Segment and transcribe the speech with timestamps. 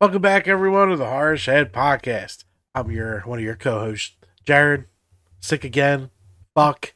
[0.00, 2.44] Welcome back, everyone, to the Harsh Head Podcast.
[2.74, 4.86] I'm your one of your co-hosts, Jared.
[5.40, 6.08] Sick again.
[6.54, 6.94] Fuck.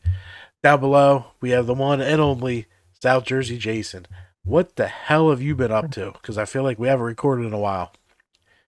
[0.63, 2.65] Down below, we have the one and only
[3.03, 4.07] South Jersey Jason.
[4.43, 6.13] What the hell have you been up to?
[6.13, 7.93] Because I feel like we haven't recorded in a while.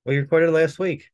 [0.05, 1.11] We recorded last week.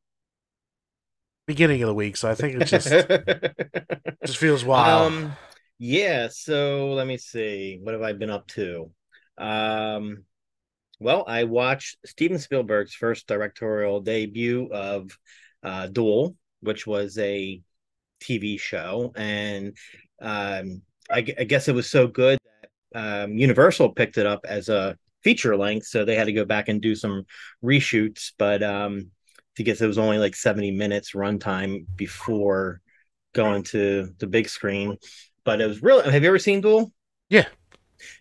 [1.46, 2.88] Beginning of the week, so I think it just
[4.26, 5.12] just feels wild.
[5.12, 5.32] Um,
[5.78, 6.26] yeah.
[6.28, 7.78] So let me see.
[7.80, 8.90] What have I been up to?
[9.38, 10.24] Um,
[11.02, 15.16] well, I watched Steven Spielberg's first directorial debut of
[15.62, 17.60] uh, Duel, which was a
[18.20, 19.76] TV show, and
[20.20, 22.38] um, I, I guess it was so good
[22.92, 26.44] that um, Universal picked it up as a feature length, so they had to go
[26.44, 27.24] back and do some
[27.64, 28.32] reshoots.
[28.38, 29.10] But um,
[29.58, 32.80] I guess it was only like seventy minutes runtime before
[33.34, 34.98] going to the big screen.
[35.44, 36.10] But it was really.
[36.10, 36.92] Have you ever seen Duel?
[37.28, 37.46] Yeah.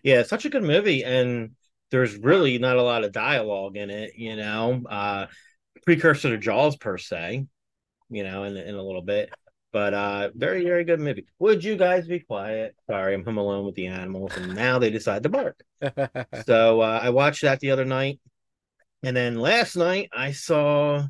[0.02, 1.50] Yeah, such a good movie, and
[1.92, 4.14] there's really not a lot of dialogue in it.
[4.16, 5.26] You know, uh,
[5.84, 7.46] precursor to Jaws per se.
[8.10, 9.30] You know, in in a little bit.
[9.72, 11.24] But uh very, very good movie.
[11.38, 12.74] Would you guys be quiet?
[12.90, 15.58] Sorry, I'm home alone with the animals, and now they decide to bark.
[16.44, 18.20] so uh, I watched that the other night.
[19.02, 21.06] And then last night I saw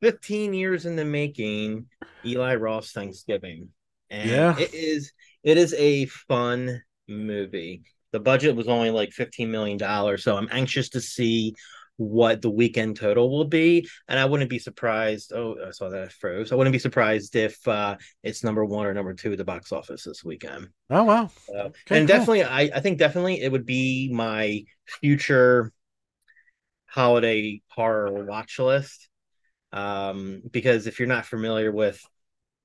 [0.00, 1.86] 15 years in the making
[2.24, 3.70] Eli Roth's Thanksgiving.
[4.10, 4.56] And Yeah.
[4.58, 5.12] it is
[5.42, 7.82] it is a fun movie.
[8.14, 11.54] The budget was only like 15 million dollars, so I'm anxious to see
[11.96, 16.02] what the weekend total will be and i wouldn't be surprised oh i saw that
[16.02, 19.38] I froze i wouldn't be surprised if uh it's number one or number two at
[19.38, 21.30] the box office this weekend oh wow.
[21.46, 22.18] so, Okay, and cool.
[22.18, 24.64] definitely, I, I think definitely it would be my
[25.00, 25.72] future
[26.86, 29.08] holiday horror watch list.
[29.72, 32.00] Um, because if you're not familiar with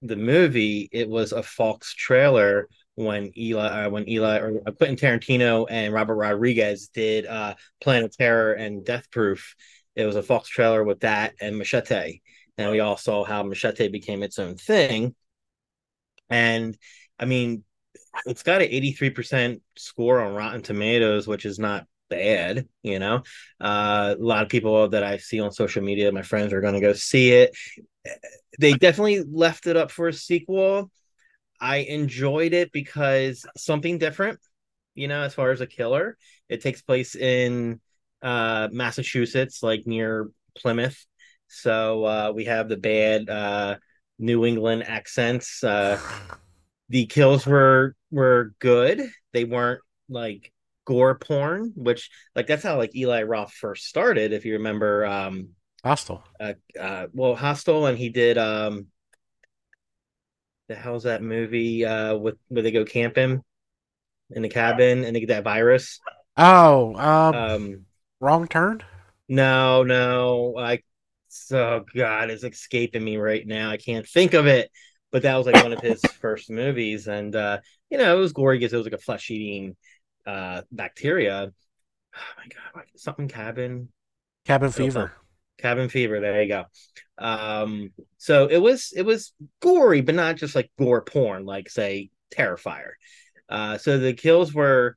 [0.01, 2.67] the movie, it was a Fox trailer
[2.99, 8.13] when Eli, uh, when Eli or uh, Quentin Tarantino and Robert Rodriguez did uh, Planet
[8.13, 9.55] Terror and Death Proof.
[9.95, 12.19] It was a Fox trailer with that and Machete,
[12.57, 15.15] and we all saw how Machete became its own thing.
[16.29, 16.77] And
[17.17, 17.63] I mean,
[18.25, 23.23] it's got an 83% score on Rotten Tomatoes, which is not bad, you know.
[23.61, 26.73] Uh, a lot of people that I see on social media, my friends are going
[26.73, 27.55] to go see it.
[28.59, 30.91] They definitely left it up for a sequel.
[31.61, 34.39] I enjoyed it because something different,
[34.95, 36.17] you know, as far as a killer.
[36.47, 37.81] It takes place in
[38.21, 41.05] uh, Massachusetts, like near Plymouth.
[41.47, 43.77] So uh, we have the bad uh,
[44.17, 45.63] New England accents.
[45.63, 45.99] Uh,
[46.89, 49.01] the kills were were good.
[49.33, 50.51] They weren't like
[50.85, 54.33] gore porn, which like that's how like Eli Roth first started.
[54.33, 55.49] If you remember, um,
[55.83, 56.23] Hostile.
[56.39, 58.87] uh, uh, well, Hostel, and he did um,
[60.69, 63.43] the hell's that movie uh with where they go camping
[64.31, 65.99] in the cabin and they get that virus.
[66.37, 67.85] Oh, um, Um,
[68.21, 68.83] wrong turn.
[69.27, 70.85] no, no, like
[71.27, 73.69] so God, it's escaping me right now.
[73.69, 74.71] I can't think of it.
[75.11, 77.59] But that was like one of his first movies, and uh,
[77.89, 79.75] you know, it was gory because it was like a flesh eating
[80.25, 81.51] uh bacteria.
[82.15, 83.89] Oh my god, what- something cabin.
[84.45, 85.13] Cabin Still fever.
[85.59, 86.65] Cabin fever, there you go.
[87.17, 92.09] Um, so it was it was gory, but not just like gore porn, like say
[92.33, 92.91] Terrifier.
[93.49, 94.95] Uh, so the kills were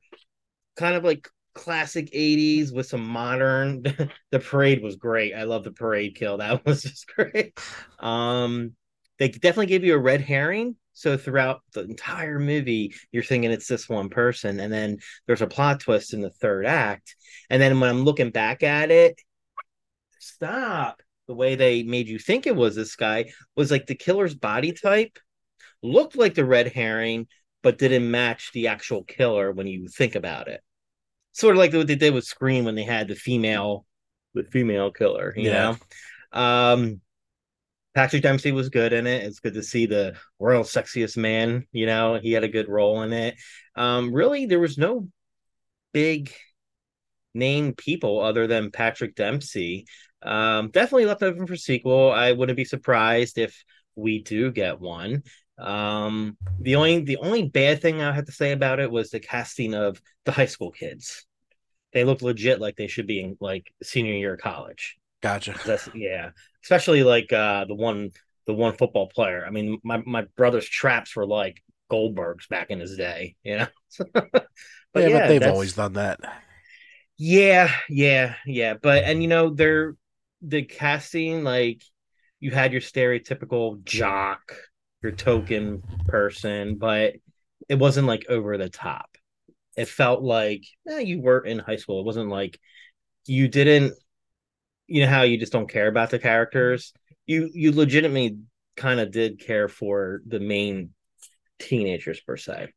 [0.75, 3.83] kind of like classic 80s with some modern
[4.31, 5.33] the parade was great.
[5.35, 6.37] I love the parade kill.
[6.37, 7.57] That was just great.
[7.99, 8.73] Um
[9.19, 10.75] they definitely give you a red herring.
[10.93, 15.47] So throughout the entire movie, you're thinking it's this one person, and then there's a
[15.47, 17.15] plot twist in the third act.
[17.49, 19.19] And then when I'm looking back at it,
[20.23, 21.01] stop.
[21.27, 24.73] The way they made you think it was this guy was like the killer's body
[24.73, 25.17] type
[25.81, 27.27] looked like the red herring,
[27.61, 30.61] but didn't match the actual killer when you think about it.
[31.31, 33.85] Sort of like what they did with Scream when they had the female,
[34.33, 35.75] the female killer, you Yeah.
[36.33, 36.39] know.
[36.39, 37.01] Um,
[37.95, 39.23] Patrick Dempsey was good in it.
[39.23, 41.67] It's good to see the world's sexiest man.
[41.71, 43.35] You know, he had a good role in it.
[43.75, 45.07] Um, really, there was no
[45.93, 46.33] big
[47.33, 49.85] name people other than Patrick Dempsey.
[50.23, 52.11] Um, definitely left open for sequel.
[52.11, 53.63] I wouldn't be surprised if
[53.95, 55.23] we do get one.
[55.57, 59.19] Um, the only the only bad thing I have to say about it was the
[59.19, 61.25] casting of the high school kids.
[61.93, 64.97] They look legit like they should be in like senior year of college.
[65.21, 65.55] Gotcha.
[65.65, 66.31] That's yeah,
[66.63, 68.11] especially like uh the one
[68.47, 69.45] the one football player.
[69.45, 73.67] I mean, my my brother's traps were like Goldberg's back in his day, you know.
[74.13, 74.49] but yeah,
[74.93, 76.19] but they've that's- always done that.
[77.17, 78.73] yeah, yeah, yeah.
[78.81, 79.95] But and you know, they're
[80.43, 81.81] the casting like
[82.39, 84.55] you had your stereotypical jock,
[85.01, 87.15] your token person, but
[87.69, 89.09] it wasn't like over the top.
[89.77, 91.99] It felt like eh, you were in high school.
[91.99, 92.59] It wasn't like
[93.25, 93.93] you didn't
[94.87, 96.93] you know how you just don't care about the characters.
[97.25, 98.37] You you legitimately
[98.75, 100.91] kind of did care for the main
[101.59, 102.69] teenagers per se.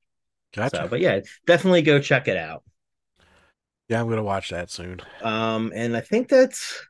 [0.54, 0.76] Gotcha.
[0.76, 2.62] So, but yeah, definitely go check it out.
[3.88, 5.00] yeah, I'm gonna watch that soon.
[5.22, 6.86] Um, and I think that's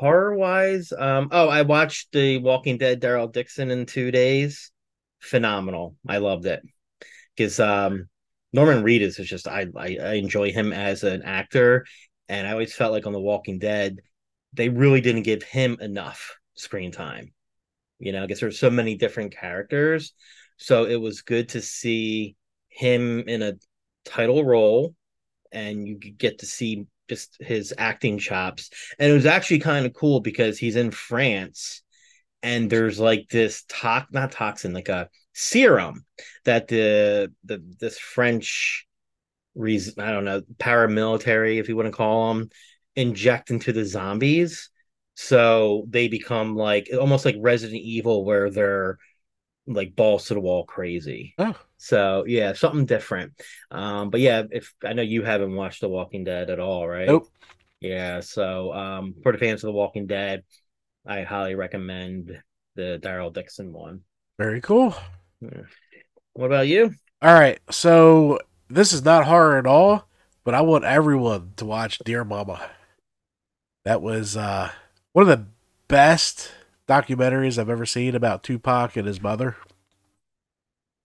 [0.00, 0.94] horror wise.
[0.96, 4.72] Um, oh, I watched the Walking Dead Daryl Dixon in two days.
[5.18, 5.94] Phenomenal.
[6.08, 6.62] I loved it
[7.36, 8.08] because um,
[8.54, 11.84] Norman Reedus is just I, I I enjoy him as an actor,
[12.30, 13.98] and I always felt like on The Walking Dead,
[14.54, 17.34] they really didn't give him enough screen time.
[17.98, 20.14] You know, I guess there's so many different characters,
[20.56, 22.36] so it was good to see
[22.68, 23.58] him in a
[24.06, 24.94] title role,
[25.52, 28.70] and you get to see just his acting chops.
[28.98, 31.82] And it was actually kind of cool because he's in France
[32.42, 36.06] and there's like this tox not toxin, like a serum
[36.44, 38.86] that the the this French
[39.54, 42.50] reason I don't know, paramilitary, if you want to call them,
[42.96, 44.70] inject into the zombies.
[45.14, 48.98] So they become like almost like Resident Evil where they're
[49.66, 51.34] like balls to the wall crazy.
[51.38, 53.32] Oh, So yeah, something different.
[53.70, 57.08] Um, but yeah, if I know you haven't watched The Walking Dead at all, right?
[57.08, 57.28] nope.
[57.80, 60.44] Yeah, so um, for the fans of The Walking Dead,
[61.06, 62.42] I highly recommend
[62.76, 64.00] the Daryl Dixon one.
[64.38, 64.94] Very cool.
[66.34, 66.94] What about you?
[67.22, 70.08] All right, so this is not horror at all,
[70.44, 72.70] but I want everyone to watch Dear Mama.
[73.84, 74.70] That was uh,
[75.12, 75.46] one of the
[75.88, 76.50] best
[76.90, 79.56] documentaries I've ever seen about Tupac and his mother.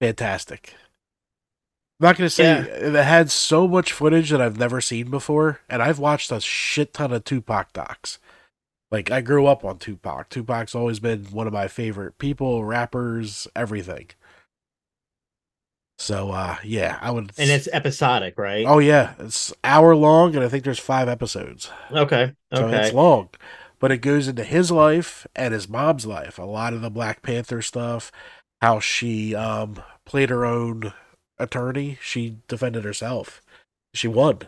[0.02, 0.74] Fantastic.
[2.00, 2.64] I'm not gonna say Yeah.
[2.64, 6.94] it had so much footage that I've never seen before, and I've watched a shit
[6.94, 8.20] ton of Tupac docs.
[8.92, 10.30] Like I grew up on Tupac.
[10.30, 14.08] Tupac's always been one of my favorite people, rappers, everything.
[15.98, 18.66] So uh yeah, I would And it's episodic, right?
[18.68, 21.70] Oh yeah, it's hour long and I think there's 5 episodes.
[21.92, 22.88] okay, So okay.
[22.88, 23.30] it's long.
[23.80, 26.38] But it goes into his life and his mom's life.
[26.40, 28.12] A lot of the Black Panther stuff,
[28.62, 30.94] how she um played her own
[31.38, 33.42] attorney, she defended herself.
[33.94, 34.40] She won.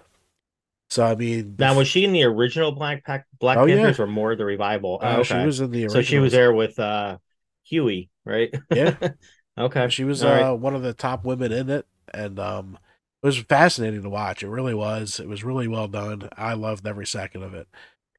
[0.89, 3.75] So I mean Now, was she in the original Black Pack Black Oh, yeah.
[3.75, 4.99] Panthers or more of the revival?
[5.01, 5.93] uh, Oh, she was in the original.
[5.93, 7.17] so she was there with uh
[7.65, 8.53] Huey, right?
[8.71, 8.95] Yeah.
[9.57, 9.89] okay.
[9.89, 10.43] She was All right.
[10.43, 12.77] uh, one of the top women in it, and um,
[13.21, 14.43] it was fascinating to watch.
[14.43, 15.19] It really was.
[15.19, 16.29] It was really well done.
[16.37, 17.67] I loved every second of it.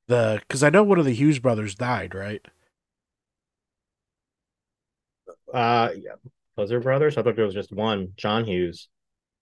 [0.08, 2.44] The because I know one of the Hughes brothers died, right?
[5.52, 6.12] Uh, yeah.
[6.56, 7.16] Was there brothers?
[7.16, 8.88] I thought there was just one, John Hughes.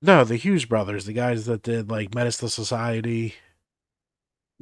[0.02, 3.34] No, the Hughes brothers, the guys that did like Menace to Society.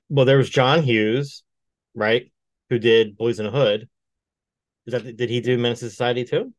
[0.09, 1.43] Well, there was John Hughes,
[1.95, 2.31] right?
[2.71, 3.89] Who did Boys in the Hood?
[4.87, 6.53] Is that did he do Menace to Society too?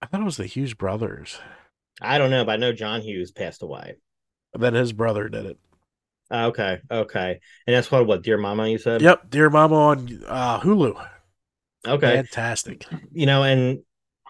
[0.00, 1.38] I thought it was the Hughes brothers.
[2.00, 3.96] I don't know, but I know John Hughes passed away.
[4.54, 5.58] And then his brother did it.
[6.32, 8.22] Uh, okay, okay, and that's called what?
[8.22, 9.02] Dear Mama, you said.
[9.02, 11.08] Yep, Dear Mama on uh, Hulu.
[11.86, 12.86] Okay, Fantastic.
[13.12, 13.80] you know, and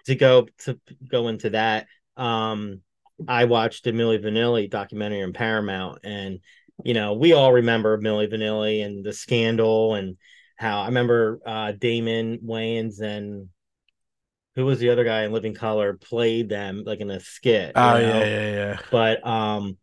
[0.06, 2.80] to go to go into that, um,
[3.28, 6.40] I watched the Milli Vanilli documentary on Paramount, and
[6.82, 10.16] you know, we all remember Milli Vanilli and the scandal, and
[10.56, 13.48] how I remember uh, Damon Wayans and
[14.54, 17.72] who was the other guy in Living Color played them like in a skit.
[17.74, 17.98] Oh know?
[17.98, 18.78] yeah, yeah, yeah.
[18.90, 19.76] but um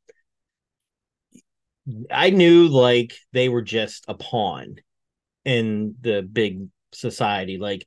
[2.12, 4.76] I knew like they were just a pawn
[5.46, 7.58] in the big society.
[7.58, 7.86] Like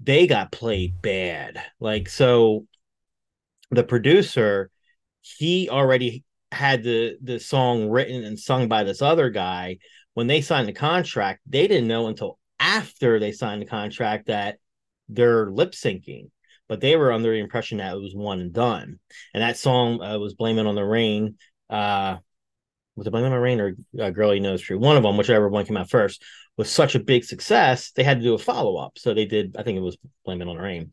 [0.00, 1.62] they got played bad.
[1.80, 2.66] Like so
[3.70, 4.70] the producer,
[5.20, 9.78] he already had the the song written and sung by this other guy.
[10.14, 14.58] When they signed the contract, they didn't know until after they signed the contract that
[15.08, 16.30] they're lip syncing.
[16.68, 18.98] But they were under the impression that it was one and done.
[19.34, 21.36] And that song uh, was "Blaming on the Rain."
[21.70, 22.18] Uh,
[22.96, 24.78] was it "Blame on the Rain" or uh, "Girl You Know It's True"?
[24.78, 26.22] One of them, whichever one came out first,
[26.56, 27.92] was such a big success.
[27.92, 29.56] They had to do a follow up, so they did.
[29.58, 30.90] I think it was "Blame It on the Rain."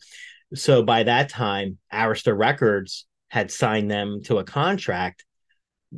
[0.56, 5.26] So by that time, Arista Records had signed them to a contract,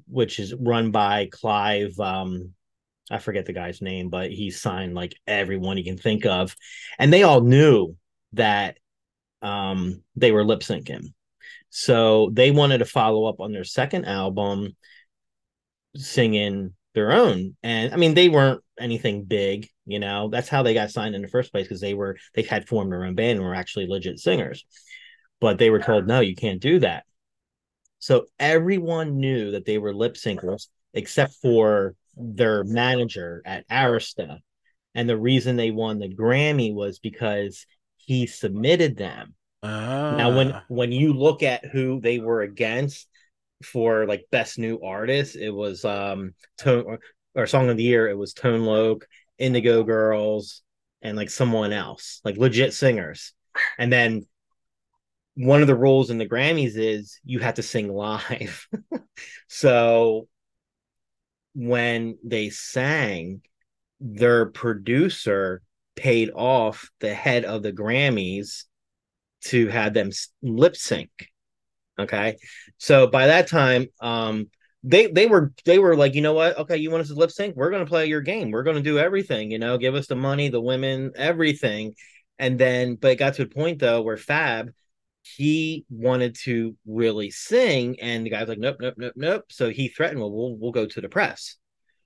[0.08, 1.98] which is run by Clive.
[2.00, 2.53] Um,
[3.10, 6.55] I forget the guy's name, but he signed like everyone he can think of,
[7.00, 7.96] and they all knew
[8.34, 8.77] that
[9.41, 11.13] um, they were lip syncing.
[11.70, 14.75] So they wanted to follow up on their second album,
[15.95, 17.55] singing their own.
[17.63, 20.29] And I mean, they weren't anything big, you know.
[20.29, 22.91] That's how they got signed in the first place because they were they had formed
[22.91, 24.65] their own band and were actually legit singers.
[25.39, 27.05] But they were told, no, you can't do that.
[28.00, 34.39] So everyone knew that they were lip syncers except for their manager at Arista.
[34.93, 37.65] And the reason they won the Grammy was because
[37.98, 39.36] he submitted them.
[39.63, 43.07] Ah, Now, when when you look at who they were against
[43.62, 46.98] for like best new artist, it was um Tone
[47.36, 49.06] or song of the year, it was Tone Loc,
[49.38, 50.62] Indigo Girls,
[51.01, 53.34] and like someone else, like legit singers.
[53.77, 54.25] And then
[55.36, 58.68] one of the rules in the Grammys is you have to sing live.
[59.48, 60.27] so
[61.53, 63.41] when they sang,
[64.00, 65.62] their producer
[65.96, 68.63] paid off the head of the Grammys
[69.46, 71.10] to have them lip sync.
[72.00, 72.38] Okay.
[72.77, 74.50] So by that time, um,
[74.83, 76.57] they they were they were like, you know what?
[76.57, 77.55] Okay, you want us to lip sync?
[77.55, 78.51] We're gonna play your game.
[78.51, 81.93] We're gonna do everything, you know, give us the money, the women, everything.
[82.39, 84.71] And then, but it got to a point though where Fab
[85.24, 89.45] he wanted to really sing, and the guy's like, nope, nope, nope, nope.
[89.50, 91.57] So he threatened, well, we'll we'll go to the press.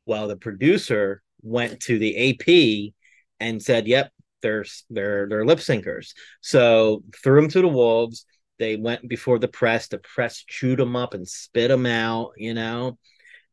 [0.06, 2.94] Well, the producer went to the AP
[3.40, 4.12] and said, "Yep,
[4.42, 8.26] they're they're they're lip syncers." So threw them to the wolves.
[8.58, 9.88] They went before the press.
[9.88, 12.32] The press chewed them up and spit them out.
[12.38, 12.98] You know.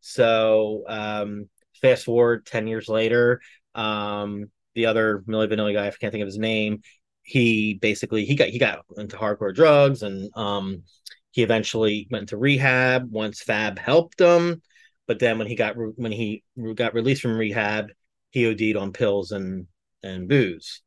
[0.00, 1.48] So um,
[1.80, 3.40] fast forward ten years later,
[3.74, 6.82] um, the other Milli Vanilli guy, I can't think of his name.
[7.22, 10.82] He basically he got he got into hardcore drugs and um,
[11.30, 14.62] he eventually went to rehab once Fab helped him.
[15.06, 16.42] But then when he got when he
[16.74, 17.90] got released from rehab,
[18.30, 19.66] he OD'd on pills and
[20.02, 20.82] and booze.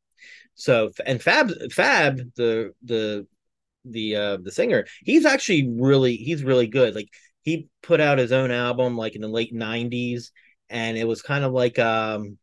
[0.55, 3.27] So and Fab Fab the the
[3.89, 6.95] the uh the singer, he's actually really he's really good.
[6.95, 7.09] Like
[7.43, 10.31] he put out his own album like in the late 90s
[10.69, 12.37] and it was kind of like um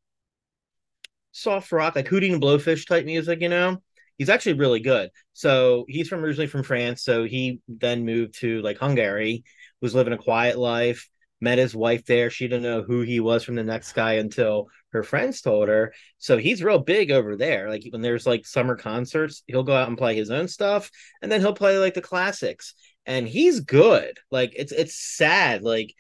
[1.33, 3.83] soft rock like Hootie and Blowfish type music, you know.
[4.19, 5.11] He's actually really good.
[5.33, 9.45] So he's from originally from France, so he then moved to like Hungary,
[9.81, 11.09] was living a quiet life
[11.43, 12.31] met his wife there.
[12.31, 15.93] She didn't know who he was from the next guy until her friends told her.
[16.19, 17.69] So he's real big over there.
[17.69, 21.31] Like when there's like summer concerts, he'll go out and play his own stuff and
[21.31, 22.75] then he'll play like the classics.
[23.07, 24.19] And he's good.
[24.31, 25.95] Like it's it's sad like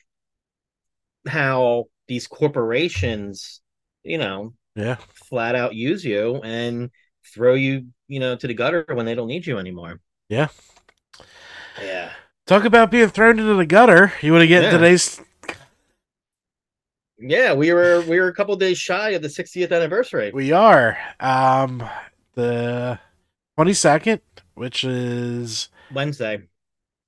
[1.26, 3.60] how these corporations,
[4.02, 4.96] you know, yeah,
[5.28, 6.90] flat out use you and
[7.34, 10.00] throw you, you know, to the gutter when they don't need you anymore.
[10.28, 10.48] Yeah.
[11.80, 12.12] Yeah.
[12.46, 14.12] Talk about being thrown into the gutter.
[14.20, 14.70] You want to get yeah.
[14.70, 15.20] today's
[17.22, 20.30] yeah, we were we were a couple days shy of the 60th anniversary.
[20.32, 20.98] We are.
[21.20, 21.88] Um
[22.34, 22.98] the
[23.58, 24.20] 22nd,
[24.54, 26.42] which is Wednesday.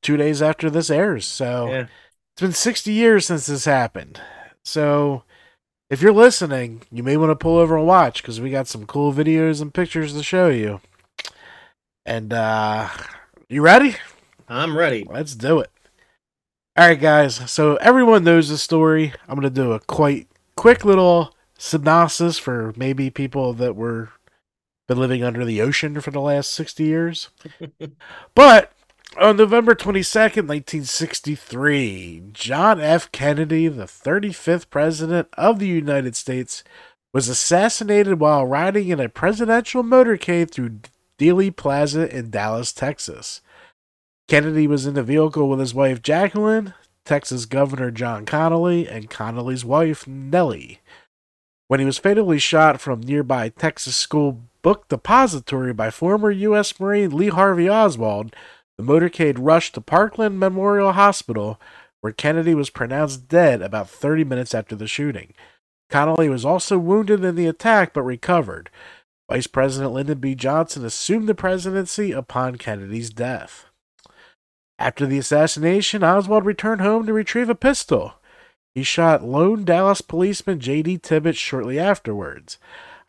[0.02, 1.26] 2 days after this airs.
[1.26, 1.86] So yeah.
[2.34, 4.20] it's been 60 years since this happened.
[4.64, 5.24] So
[5.90, 8.86] if you're listening, you may want to pull over and watch cuz we got some
[8.86, 10.80] cool videos and pictures to show you.
[12.06, 12.88] And uh
[13.48, 13.96] you ready?
[14.48, 15.06] I'm ready.
[15.08, 15.70] Let's do it.
[16.76, 17.48] All right, guys.
[17.52, 19.12] So everyone knows the story.
[19.28, 20.26] I'm going to do a quite
[20.56, 24.08] quick little synopsis for maybe people that were
[24.88, 27.28] been living under the ocean for the last 60 years.
[28.34, 28.72] but
[29.16, 33.12] on November 22nd, 1963, John F.
[33.12, 36.64] Kennedy, the 35th president of the United States,
[37.12, 40.80] was assassinated while riding in a presidential motorcade through
[41.20, 43.42] Dealey Plaza in Dallas, Texas.
[44.26, 46.72] Kennedy was in the vehicle with his wife Jacqueline,
[47.04, 50.80] Texas Governor John Connally, and Connally's wife Nellie.
[51.68, 56.78] When he was fatally shot from nearby Texas School Book Depository by former U.S.
[56.80, 58.34] Marine Lee Harvey Oswald,
[58.78, 61.60] the motorcade rushed to Parkland Memorial Hospital,
[62.00, 65.34] where Kennedy was pronounced dead about 30 minutes after the shooting.
[65.90, 68.70] Connally was also wounded in the attack but recovered.
[69.30, 70.34] Vice President Lyndon B.
[70.34, 73.66] Johnson assumed the presidency upon Kennedy's death.
[74.78, 78.14] After the assassination, Oswald returned home to retrieve a pistol.
[78.74, 80.98] He shot lone Dallas policeman J.D.
[80.98, 82.58] Tippit shortly afterwards.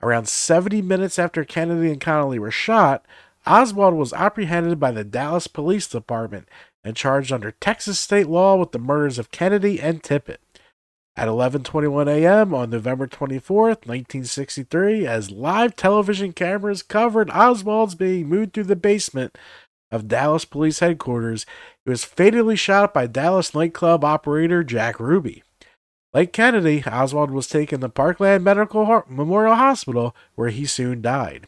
[0.02, 3.04] Around 70 minutes after Kennedy and Connally were shot,
[3.48, 6.48] Oswald was apprehended by the Dallas Police Department
[6.84, 10.38] and charged under Texas state law with the murders of Kennedy and Tippit.
[11.18, 12.54] At 11:21 a.m.
[12.54, 19.38] on November 24th, 1963, as live television cameras covered Oswald's being moved through the basement
[19.96, 21.46] of Dallas Police Headquarters,
[21.84, 25.42] he was fatally shot by Dallas nightclub operator Jack Ruby.
[26.14, 31.48] Like Kennedy, Oswald was taken to Parkland Medical Memorial Hospital, where he soon died.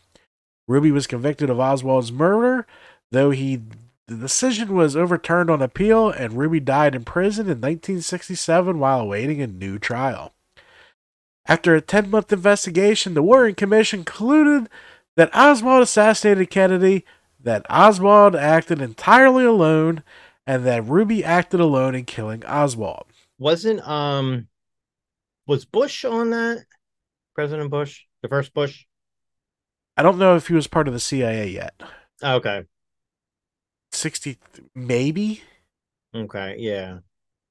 [0.67, 2.65] Ruby was convicted of Oswald's murder,
[3.11, 3.61] though he
[4.07, 9.41] the decision was overturned on appeal, and Ruby died in prison in 1967 while awaiting
[9.41, 10.33] a new trial.
[11.45, 14.69] After a 10 month investigation, the Warren Commission concluded
[15.17, 17.03] that Oswald assassinated Kennedy
[17.39, 20.03] that Oswald acted entirely alone
[20.45, 23.05] and that Ruby acted alone in killing Oswald.
[23.37, 24.47] Wasn't um
[25.45, 26.65] was Bush on that?
[27.35, 28.03] President Bush?
[28.21, 28.85] The first Bush?
[29.95, 31.81] I don't know if he was part of the CIA yet.
[32.23, 32.65] Okay.
[33.91, 34.37] 60
[34.75, 35.43] maybe?
[36.15, 36.99] Okay, yeah.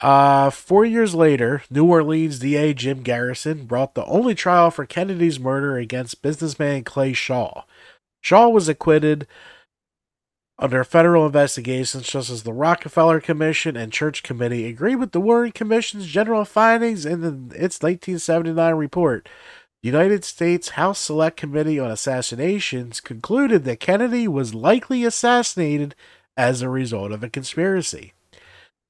[0.01, 5.41] Uh, four years later, New Orleans DA Jim Garrison brought the only trial for Kennedy's
[5.41, 7.63] murder against businessman Clay Shaw.
[8.21, 9.27] Shaw was acquitted
[10.59, 15.53] under federal investigations such as the Rockefeller Commission and Church Committee agreed with the Warren
[15.53, 19.29] Commission's general findings in the, its 1979 report.
[19.83, 25.95] The United States House Select Committee on Assassinations concluded that Kennedy was likely assassinated
[26.37, 28.15] as a result of a conspiracy.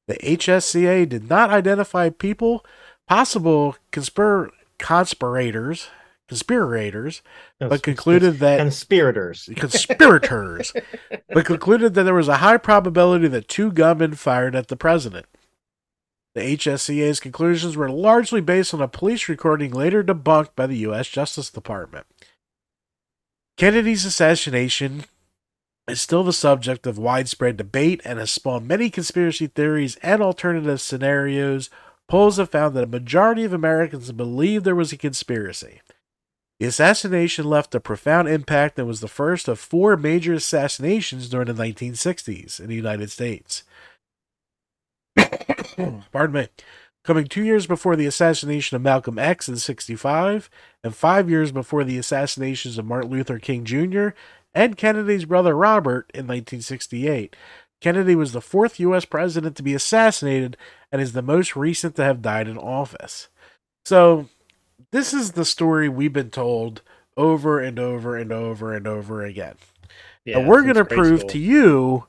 [0.07, 2.65] The HSCA did not identify people,
[3.09, 5.89] possible conspir- conspirators,
[6.29, 7.23] conspirators,
[7.59, 10.73] but concluded that conspirators, conspirators,
[11.29, 15.27] but concluded that there was a high probability that two gunmen fired at the president.
[16.35, 21.09] The HSCA's conclusions were largely based on a police recording later debunked by the U.S.
[21.09, 22.07] Justice Department.
[23.57, 25.05] Kennedy's assassination
[25.89, 30.81] is still the subject of widespread debate and has spawned many conspiracy theories and alternative
[30.81, 31.71] scenarios.
[32.07, 35.81] Polls have found that a majority of Americans believe there was a conspiracy.
[36.59, 41.47] The assassination left a profound impact and was the first of four major assassinations during
[41.47, 43.63] the 1960s in the United States.
[46.13, 46.49] Pardon me.
[47.05, 50.51] Coming two years before the assassination of Malcolm X in 65,
[50.83, 54.09] and five years before the assassinations of Martin Luther King Jr.
[54.55, 57.37] and Kennedy's brother Robert in 1968.
[57.81, 59.05] Kennedy was the fourth U.S.
[59.05, 60.57] president to be assassinated
[60.91, 63.29] and is the most recent to have died in office.
[63.85, 64.29] So,
[64.93, 66.83] this is the story we've been told
[67.17, 69.57] over and over and over and over again.
[70.25, 71.31] Yeah, and we're going to prove school.
[71.31, 72.07] to you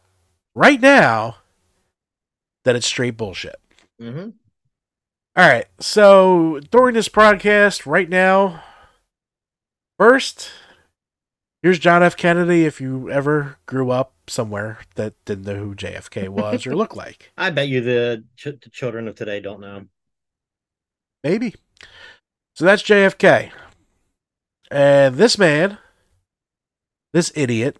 [0.55, 1.37] right now
[2.65, 3.55] that it's straight bullshit.
[4.01, 4.33] Mhm.
[5.35, 5.67] All right.
[5.79, 8.63] So during this broadcast right now,
[9.99, 10.49] first,
[11.61, 12.17] here's John F.
[12.17, 12.65] Kennedy.
[12.65, 17.31] If you ever grew up somewhere that didn't know who JFK was or looked like,
[17.37, 19.85] I bet you the, ch- the children of today don't know.
[21.23, 21.53] maybe.
[22.57, 23.51] So that's JFK.
[24.71, 25.77] And this man,
[27.13, 27.77] this idiot,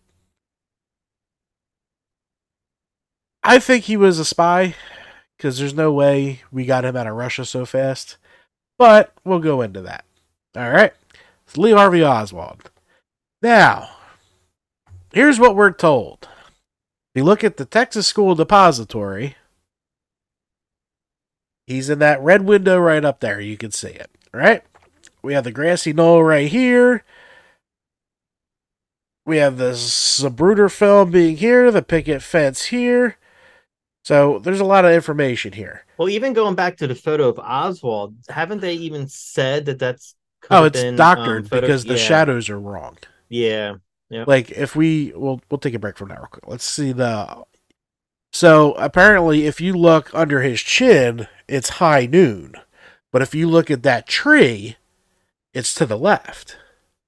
[3.42, 4.76] I think he was a spy
[5.36, 8.18] because there's no way we got him out of Russia so fast.
[8.78, 10.06] But we'll go into that.
[10.56, 10.94] All right.
[11.48, 12.70] It's Lee Harvey Oswald.
[13.42, 13.90] Now,
[15.12, 16.28] here's what we're told.
[17.16, 19.38] If you look at the Texas School Depository,
[21.66, 23.42] he's in that red window right up there.
[23.42, 24.12] You can see it.
[24.34, 24.62] Right.
[25.28, 27.04] We have the grassy knoll right here.
[29.26, 33.18] We have the Zapruder film being here, the picket fence here.
[34.06, 35.84] So there's a lot of information here.
[35.98, 40.16] Well, even going back to the photo of Oswald, haven't they even said that that's
[40.50, 42.98] Oh, it's been, doctored um, photo- because the yeah, shadows are wrong.
[43.28, 43.76] Yeah,
[44.10, 44.24] Yeah.
[44.26, 46.48] Like if we we'll we'll take a break from that real quick.
[46.48, 47.44] Let's see the
[48.32, 52.54] so apparently if you look under his chin, it's high noon.
[53.12, 54.78] But if you look at that tree,
[55.58, 56.58] it's to the left.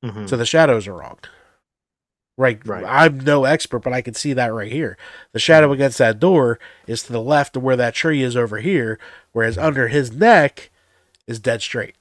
[0.04, 0.28] Mhm.
[0.30, 1.20] So the shadows are wrong.
[2.38, 2.66] Right.
[2.66, 2.86] Right.
[2.88, 4.98] I'm no expert, but I can see that right here.
[5.34, 6.58] The shadow against that door
[6.88, 8.98] is to the left of where that tree is over here,
[9.34, 10.70] whereas under his neck
[11.28, 11.96] is dead straight.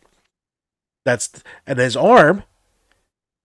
[1.04, 2.44] That's and his arm,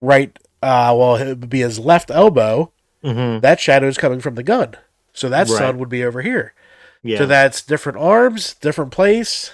[0.02, 0.38] right?
[0.62, 2.72] Uh, well, it would be his left elbow.
[3.04, 3.42] Mhm.
[3.42, 4.76] That shadow is coming from the gun,
[5.13, 5.58] so that Right.
[5.58, 6.54] sun would be over here.
[7.02, 9.52] yeah, So that's different arms, different place,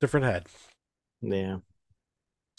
[0.00, 0.46] different head.
[1.22, 1.58] yeah.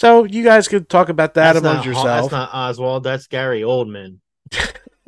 [0.03, 2.29] So you guys could talk about that That's amongst not, yourself.
[2.29, 3.05] That's not Oswald.
[3.05, 4.17] That's Gary Oldman.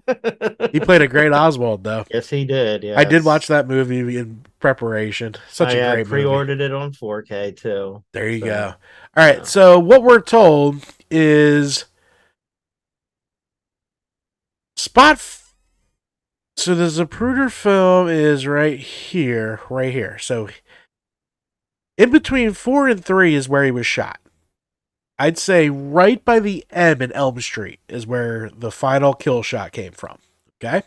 [0.72, 2.06] He played a great Oswald, though.
[2.14, 2.84] Yes, he did.
[2.84, 2.98] Yes.
[2.98, 5.36] I did watch that movie in preparation.
[5.50, 6.10] Such I a uh, great movie.
[6.10, 8.04] pre-ordered it on 4K too.
[8.14, 8.74] There you so, go.
[9.18, 9.38] All right.
[9.40, 9.44] yeah.
[9.44, 10.78] So what we're told
[11.12, 11.86] is
[14.78, 15.14] spot.
[15.14, 15.56] F-
[16.56, 20.18] so the Zapruder film is right here, right here.
[20.20, 20.48] So
[21.98, 24.20] in between four and three is where he was shot.
[25.18, 29.72] I'd say right by the M in Elm Street is where the final kill shot
[29.72, 30.20] came from.
[30.62, 30.84] Okay.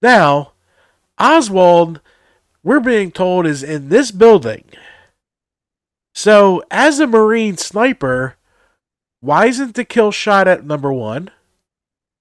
[0.00, 0.52] Now,
[1.18, 2.00] Oswald,
[2.62, 4.64] we're being told, is in this building.
[6.14, 8.36] So, as a Marine sniper,
[9.20, 11.30] why isn't the kill shot at number one?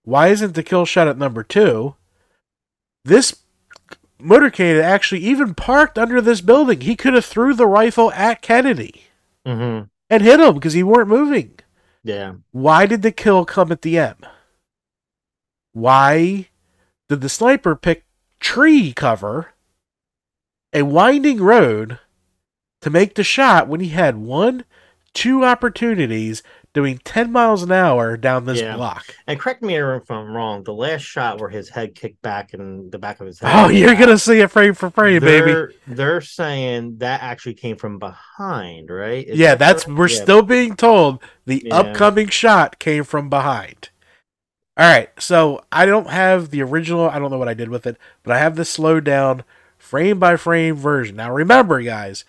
[0.03, 1.95] Why isn't the kill shot at number two?
[3.05, 3.39] This
[4.21, 6.81] motorcade actually even parked under this building.
[6.81, 9.03] He could have threw the rifle at Kennedy
[9.45, 9.89] Mhm.
[10.13, 11.57] And hit him because he weren't moving.
[12.03, 12.33] Yeah.
[12.51, 14.27] Why did the kill come at the end?
[15.71, 16.49] Why
[17.09, 18.05] did the sniper pick
[18.39, 19.53] tree cover,
[20.71, 21.97] a winding road,
[22.81, 24.65] to make the shot when he had one,
[25.15, 26.43] two opportunities
[26.73, 28.75] doing 10 miles an hour down this Yeah.
[28.75, 29.15] block.
[29.27, 30.63] And correct me if I'm wrong.
[30.63, 33.51] The last shot where his head kicked back and the back of his head.
[33.53, 35.51] Oh, you're going to see it frame for frame, baby.
[35.51, 39.27] they're, They're saying that actually came from behind, right?
[39.27, 39.99] Is Yeah, that that's correct?
[39.99, 40.23] we're Yeah.
[40.23, 41.75] still being told the Yeah.
[41.77, 43.89] upcoming shot came from behind.
[44.75, 47.07] All right, so I don't have the original.
[47.07, 49.43] I don't know what I did with it, but I have the slowed down
[49.77, 51.17] frame by frame version.
[51.17, 52.25] Now remember, guys,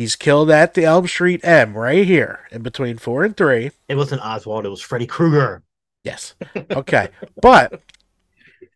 [0.00, 3.70] he's killed at the Elm Street M right here in between four and three.
[3.86, 4.64] It wasn't Oswald.
[4.64, 5.62] It was Freddy Krueger.
[6.04, 6.34] Yes.
[6.70, 7.08] Okay,
[7.42, 7.82] but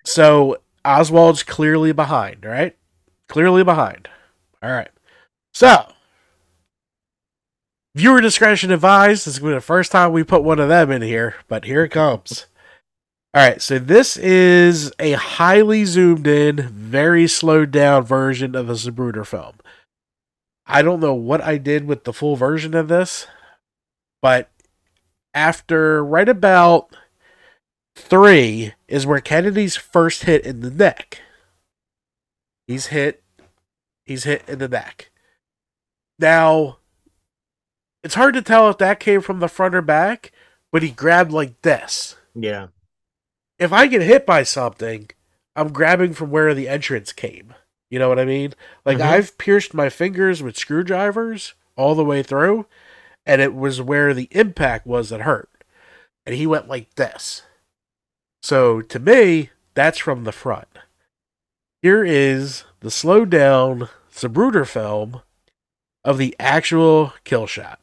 [0.05, 2.77] so Oswald's clearly behind, right?
[3.31, 4.11] Clearly behind.
[4.63, 4.91] All right.
[5.55, 5.87] So
[7.95, 9.27] viewer discretion advised.
[9.27, 11.91] This is the first time we put one of them in here, but here it
[11.91, 12.49] comes.
[13.33, 18.75] All right, so this is a highly zoomed in, very slowed down version of the
[18.75, 19.55] Zapruder film.
[20.67, 23.27] I don't know what I did with the full version of this,
[24.23, 24.51] but
[25.35, 26.95] after right about
[27.95, 31.21] three is where Kennedy's first hit in the neck.
[32.67, 33.23] He's hit.
[34.05, 35.11] He's hit in the neck.
[36.19, 36.79] Now,
[38.03, 40.33] it's hard to tell if that came from the front or back,
[40.73, 42.17] but he grabbed like this.
[42.35, 42.69] Yeah.
[43.59, 45.11] If I get hit by something,
[45.57, 47.55] I'm grabbing from where the entrance came.
[47.95, 48.55] You know what I mean?
[48.85, 49.03] Like Mhm.
[49.03, 52.67] I've pierced my fingers with screwdrivers all the way through,
[53.25, 55.49] and it was where the impact was that hurt.
[56.27, 57.43] And he went like this.
[58.43, 60.67] So to me, that's from the front.
[61.83, 65.23] Here is the slowed down Zapruder film
[66.05, 67.79] of the actual kill shot.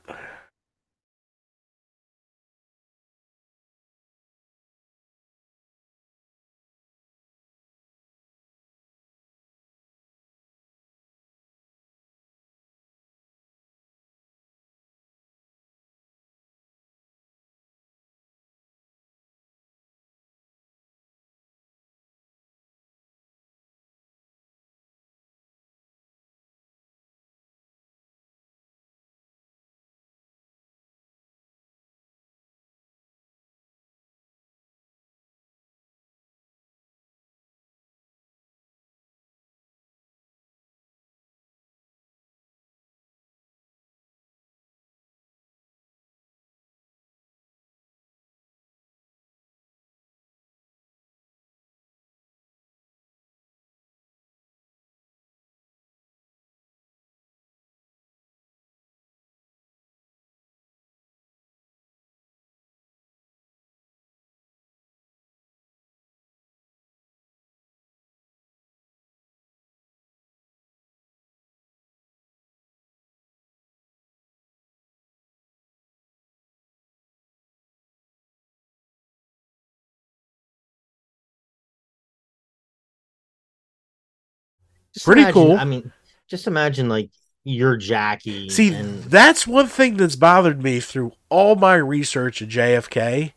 [84.94, 85.58] Just Pretty imagine- cool.
[85.58, 85.92] I mean,
[86.28, 87.10] just imagine like
[87.44, 88.50] you're Jackie.
[88.50, 93.34] See, and that's one thing that's bothered me through all my research at JFK.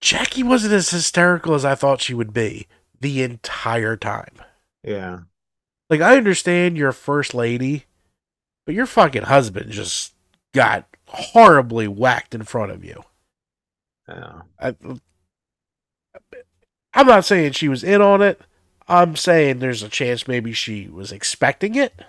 [0.00, 2.66] Jackie wasn't as hysterical as I thought she would be
[3.00, 4.34] the entire time.
[4.82, 5.20] yeah,
[5.90, 7.84] Like, I understand you're a first lady,
[8.66, 10.14] but your fucking husband just
[10.54, 13.02] got horribly whacked in front of you.
[14.08, 14.74] yeah, I,
[16.94, 18.40] I'm not saying she was in on it.
[18.92, 22.02] I'm saying there's a chance maybe she was expecting it.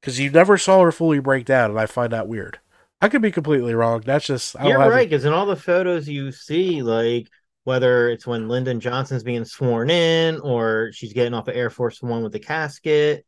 [0.00, 2.58] Because you never saw her fully break down, and I find that weird.
[3.00, 4.02] I could be completely wrong.
[4.04, 5.08] That's just I you're right.
[5.08, 7.28] Because in all the photos you see, like
[7.64, 12.02] whether it's when Lyndon Johnson's being sworn in or she's getting off of Air Force
[12.02, 13.24] One with the casket,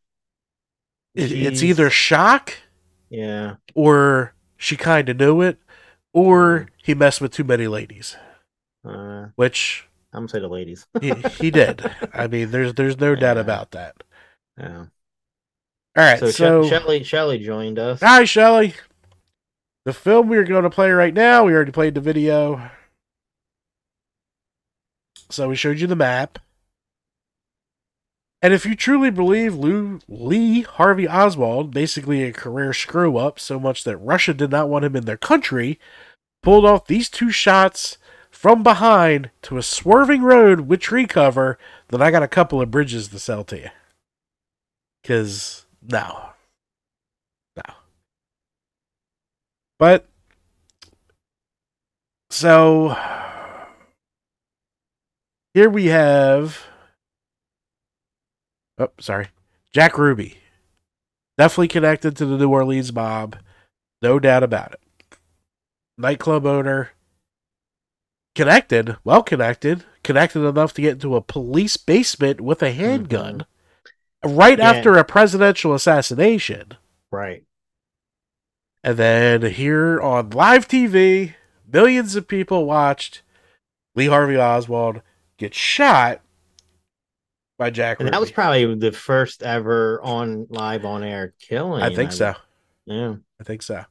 [1.14, 2.54] It, it's either shock
[3.10, 5.58] yeah, or she kind of knew it,
[6.12, 8.16] or he messed with too many ladies,
[8.84, 10.86] uh, which I'm gonna say the ladies.
[11.00, 11.84] he, he did.
[12.14, 14.02] I mean, there's there's no doubt about that.
[14.58, 14.86] yeah.
[15.96, 18.00] All right, So, so, She- Shelley Shelley joined us.
[18.00, 18.74] hi Shelly.
[19.84, 22.70] The film we are going to play right now, we already played the video.
[25.30, 26.38] So we showed you the map.
[28.42, 33.58] And if you truly believe Lou, Lee Harvey Oswald, basically a career screw up, so
[33.58, 35.78] much that Russia did not want him in their country,
[36.42, 37.96] pulled off these two shots
[38.44, 41.56] from behind to a swerving road with tree cover,
[41.88, 43.70] then I got a couple of bridges to sell to you.
[45.00, 46.28] Because, no.
[47.56, 47.74] No.
[49.78, 50.06] But,
[52.28, 52.94] so,
[55.54, 56.66] here we have.
[58.76, 59.28] Oh, sorry.
[59.72, 60.36] Jack Ruby.
[61.38, 63.38] Definitely connected to the New Orleans mob.
[64.02, 65.16] No doubt about it.
[65.96, 66.90] nightclub owner,
[68.34, 73.44] connected, well connected, connected enough to get into a police basement with a handgun
[74.24, 74.36] mm-hmm.
[74.36, 74.70] right Yeah.
[74.70, 76.74] after a presidential assassination.
[77.10, 77.44] Right.
[78.82, 81.34] And then here on live TV,
[81.72, 83.22] millions of people watched
[83.94, 85.00] Lee Harvey Oswald
[85.38, 86.20] get shot
[87.56, 91.82] by Jack And that was probably the first ever on live on air killing.
[91.82, 92.34] I think so.
[92.84, 93.14] Yeah.
[93.40, 93.84] I think so.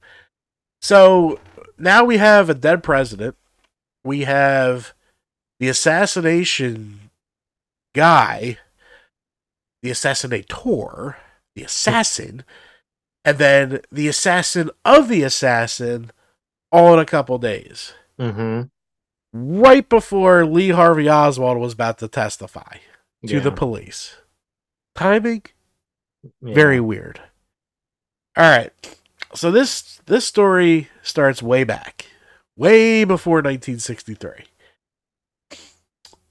[0.81, 1.39] So
[1.77, 3.35] now we have a dead president.
[4.03, 4.93] We have
[5.59, 7.09] the assassination
[7.95, 8.57] guy,
[9.81, 11.15] the assassinator,
[11.55, 12.43] the assassin,
[13.23, 16.11] and then the assassin of the assassin
[16.71, 17.93] all in a couple days.
[18.19, 18.63] Mm-hmm.
[19.33, 22.77] Right before Lee Harvey Oswald was about to testify
[23.25, 24.17] to the police.
[24.95, 25.43] Timing
[26.41, 26.53] Yeah.
[26.53, 27.19] very weird.
[28.37, 28.71] All right.
[29.33, 32.05] So this this story starts way back.
[32.55, 34.45] Way before 1963.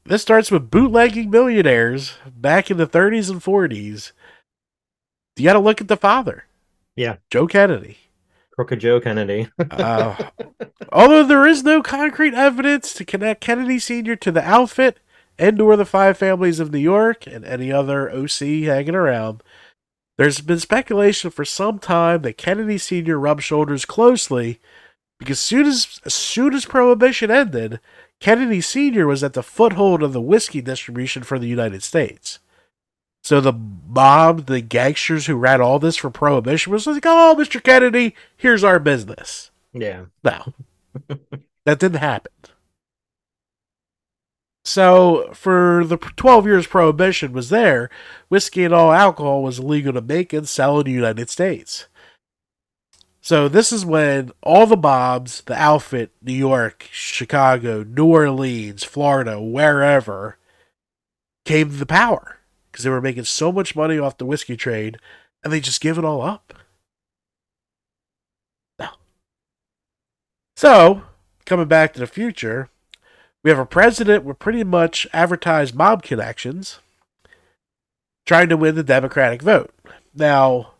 [0.04, 4.12] This starts with bootlegging millionaires back in the 30s and 40s.
[5.36, 6.44] You got to look at the father.
[6.96, 7.16] Yeah.
[7.30, 7.98] Joe Kennedy.
[8.54, 9.48] Crooked Joe Kennedy.
[9.70, 10.14] Uh,
[10.92, 14.16] although there is no concrete evidence to connect Kennedy Sr.
[14.16, 14.98] to the outfit
[15.38, 19.42] and or the five families of New York and any other OC hanging around,
[20.18, 23.18] there's been speculation for some time that Kennedy Sr.
[23.18, 24.60] rubbed shoulders closely
[25.18, 27.80] because soon as, as soon as Prohibition ended,
[28.20, 29.06] Kennedy Sr.
[29.06, 32.38] was at the foothold of the whiskey distribution for the United States.
[33.22, 37.62] So the mob, the gangsters who ran all this for Prohibition was like, oh, Mr.
[37.62, 39.50] Kennedy, here's our business.
[39.72, 40.06] yeah.
[40.24, 40.54] No,
[41.64, 42.32] that didn't happen.
[44.64, 47.90] So, for the 12 years prohibition was there,
[48.28, 51.88] whiskey and all alcohol was illegal to make and sell in the United States.
[53.24, 59.40] So, this is when all the mobs, the outfit, New York, Chicago, New Orleans, Florida,
[59.40, 60.38] wherever,
[61.44, 62.38] came to the power
[62.70, 64.98] because they were making so much money off the whiskey trade
[65.44, 66.52] and they just give it all up.
[68.80, 68.88] No.
[70.56, 71.02] So,
[71.46, 72.70] coming back to the future,
[73.44, 76.80] we have a president with pretty much advertised mob connections
[78.26, 79.72] trying to win the Democratic vote.
[80.12, 80.71] Now,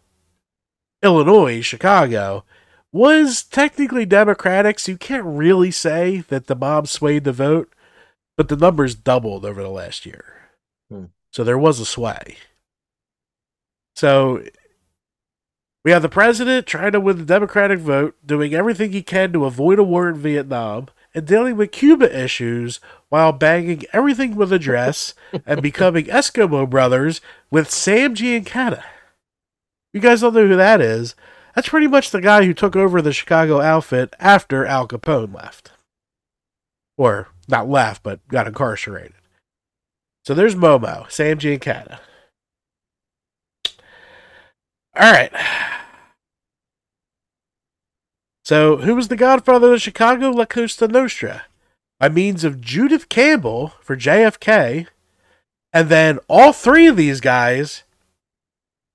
[1.03, 2.45] Illinois, Chicago,
[2.93, 7.73] was technically Democratic, so you can't really say that the mob swayed the vote,
[8.37, 10.51] but the numbers doubled over the last year.
[10.91, 11.07] Hmm.
[11.33, 12.37] So there was a sway.
[13.97, 14.43] So
[15.85, 19.47] we have the president trying to win the Democratic vote, doing everything he can to
[19.47, 24.59] avoid a war in Vietnam, and dealing with Cuba issues while banging everything with a
[24.59, 28.83] dress and becoming Eskimo brothers with Sam Giancana.
[29.93, 31.15] You guys don't know who that is.
[31.55, 35.71] That's pretty much the guy who took over the Chicago outfit after Al Capone left.
[36.97, 39.15] Or not left, but got incarcerated.
[40.25, 41.99] So there's Momo, Sam Giancana.
[44.95, 45.33] All right.
[48.45, 51.45] So, who was the godfather of Chicago La Costa Nostra?
[51.99, 54.89] By means of Judith Campbell for JFK,
[55.73, 57.85] and then all three of these guys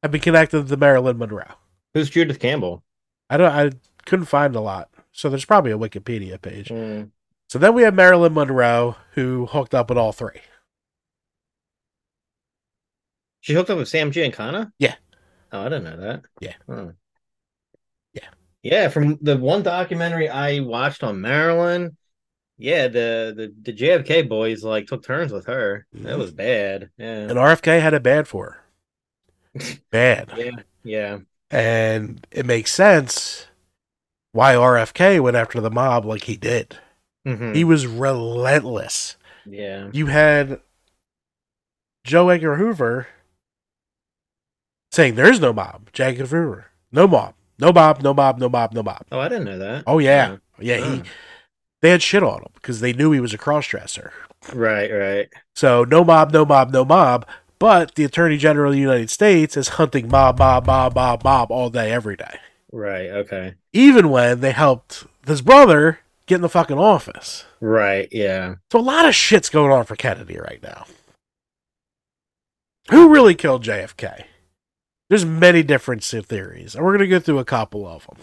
[0.03, 1.53] have been connected to Marilyn Monroe.
[1.93, 2.83] Who's Judith Campbell?
[3.29, 3.51] I don't.
[3.51, 3.71] I
[4.05, 6.69] couldn't find a lot, so there's probably a Wikipedia page.
[6.69, 7.11] Mm,
[7.49, 10.41] So then we have Marilyn Monroe, who hooked up with all three.
[13.41, 14.71] She hooked up with Sam Giancana?
[14.79, 14.95] Yeah.
[15.51, 16.21] Oh, I didn't know that.
[16.41, 16.53] Yeah.
[16.67, 16.87] Huh.
[18.13, 18.27] Yeah.
[18.63, 21.95] Yeah, from the one documentary I watched on Marilyn,
[22.57, 25.85] yeah, the the, the JFK boys like took turns with her.
[25.93, 26.89] That was bad.
[26.97, 27.29] Yeah.
[27.29, 28.63] And RFK had it bad for her.
[29.91, 30.31] Bad.
[30.35, 30.51] Yeah.
[30.83, 31.17] Yeah.
[31.51, 33.47] And it makes sense
[34.31, 36.77] why RFK went after the mob like he did.
[37.25, 37.55] Mhm.
[37.55, 39.17] He was relentless.
[39.45, 39.89] Yeah.
[39.93, 40.59] You had
[42.03, 43.07] Joe Edgar Hoover
[44.91, 45.89] saying there's no mob.
[45.93, 46.05] J.
[46.05, 46.65] Edgar Hoover.
[46.91, 47.33] No mob.
[47.59, 49.03] No mob, no mob, no mob, no mob.
[49.11, 49.83] Oh, I didn't know that.
[49.87, 50.37] Oh yeah.
[50.59, 51.03] Yeah, he Oh.
[51.81, 54.11] they had shit on him because they knew he was a crossdresser.
[54.53, 55.29] Right, right.
[55.55, 57.25] So no mob, no mob, no mob.
[57.59, 61.51] But the Attorney General of the United States is hunting mob, mob, mob, mob, mob
[61.51, 62.39] all day, every day.
[62.71, 63.09] Right.
[63.09, 63.55] Okay.
[63.73, 67.45] Even when they helped his brother get in the fucking office.
[67.59, 68.07] Right.
[68.11, 68.55] Yeah.
[68.71, 70.85] So a lot of shit's going on for Kennedy right now.
[72.91, 74.25] Who really killed JFK?
[75.09, 78.17] There's many different theories, and we're going to go through a couple of them.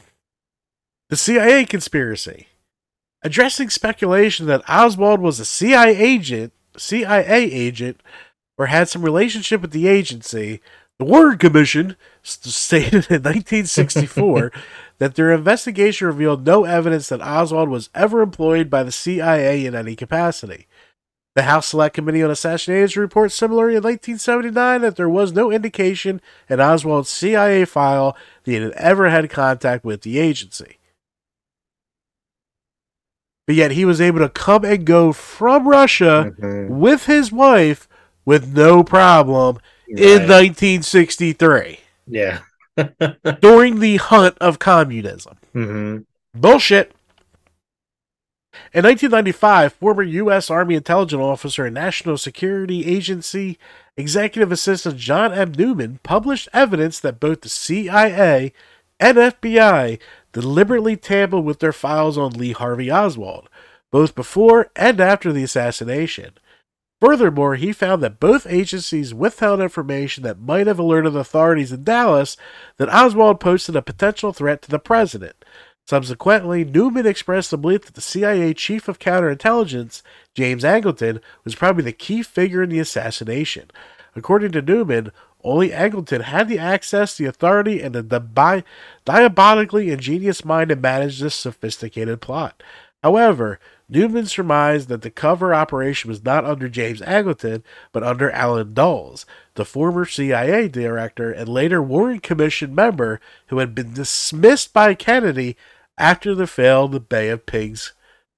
[1.09, 2.49] The CIA conspiracy,
[3.23, 8.03] addressing speculation that Oswald was a CIA agent, CIA agent,
[8.59, 10.61] or had some relationship with the agency.
[10.99, 14.53] The Warren Commission stated in 1964
[14.99, 19.75] that their investigation revealed no evidence that Oswald was ever employed by the CIA in
[19.75, 20.67] any capacity.
[21.35, 26.21] The House Select Committee on Assassinations reports similarly in 1979 that there was no indication
[26.49, 30.79] in Oswald's CIA file that he had ever had contact with the agency.
[33.49, 36.69] But yet he was able to come and go from Russia Mhm.
[36.69, 37.89] with his wife
[38.25, 39.59] with no problem
[39.89, 42.41] in 1963 yeah.
[43.41, 45.37] during the hunt of communism.
[45.53, 45.99] hmm
[46.35, 46.93] Bullshit.
[48.73, 50.51] In 1995, former U.S.
[50.51, 53.59] Army intelligence officer and National Security Agency
[53.97, 55.53] Executive Assistant John M.
[55.53, 58.53] Newman published evidence that both the CIA
[58.99, 59.99] and FBI
[60.33, 63.49] deliberately tampered with their files on Lee Harvey Oswald,
[63.93, 66.33] both before and after the assassination.
[67.05, 72.35] Furthermore, he found that both agencies withheld information that might have alerted authorities in Dallas
[72.79, 75.45] that Oswald posed a potential threat to the president.
[75.87, 80.01] Subsequently, Newman expressed the belief that the CIA chief of counterintelligence,
[80.35, 83.71] James Angleton, was probably the key figure in the assassination.
[84.17, 85.13] According to Newman,
[85.43, 88.65] only Angleton had the access, the authority, and the di-
[89.05, 92.63] diabolically ingenious mind to manage this sophisticated plot.
[93.03, 98.73] However, Newman surmised that the cover operation was not under James Angleton, but under Allen
[98.73, 104.95] Dulles, the former CIA director and later Warren Commission member who had been dismissed by
[104.95, 105.57] Kennedy
[105.99, 107.93] after the failed Bay of Pigs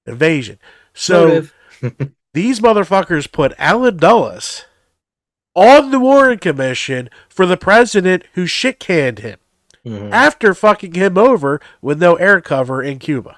[0.05, 0.59] invasion.
[0.93, 1.47] So
[2.35, 4.65] these motherfuckers put Allen Dulles
[5.55, 9.39] on the Warren Commission for the president who shit canned him
[9.87, 10.11] Mhm.
[10.11, 13.37] after fucking him over with no air cover in Cuba.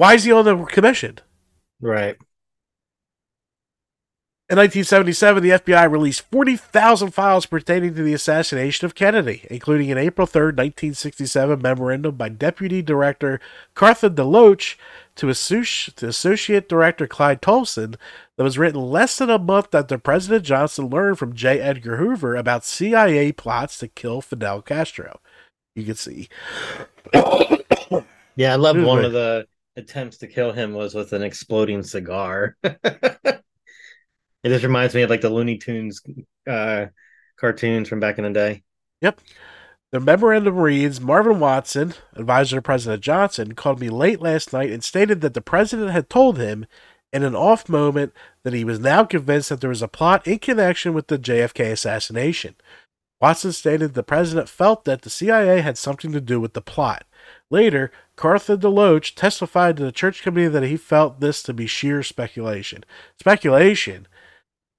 [0.00, 1.18] Why is he on the commission?
[1.78, 2.16] Right.
[4.48, 9.98] In 1977, the FBI released 40,000 files pertaining to the assassination of Kennedy, including an
[9.98, 13.40] April 3, 1967 memorandum by Deputy Director
[13.76, 14.76] Cartha DeLoach
[15.16, 17.96] to, associ- to Associate Director Clyde Tolson
[18.38, 21.60] that was written less than a month after President Johnson learned from J.
[21.60, 25.20] Edgar Hoover about CIA plots to kill Fidel Castro.
[25.76, 26.30] You can see.
[28.36, 29.46] Yeah, I love one of the
[29.80, 32.56] attempts to kill him was with an exploding cigar.
[32.62, 33.42] it
[34.44, 36.02] just reminds me of like the Looney Tunes
[36.48, 36.86] uh,
[37.36, 38.62] cartoons from back in the day.
[39.00, 39.20] Yep.
[39.92, 44.84] The memorandum reads Marvin Watson, advisor to President Johnson, called me late last night and
[44.84, 46.66] stated that the president had told him
[47.12, 48.12] in an off moment
[48.44, 51.72] that he was now convinced that there was a plot in connection with the JFK
[51.72, 52.54] assassination.
[53.20, 57.04] Watson stated the president felt that the CIA had something to do with the plot.
[57.50, 62.02] Later, Cartha DeLoach testified to the church committee that he felt this to be sheer
[62.02, 62.84] speculation.
[63.18, 64.06] Speculation?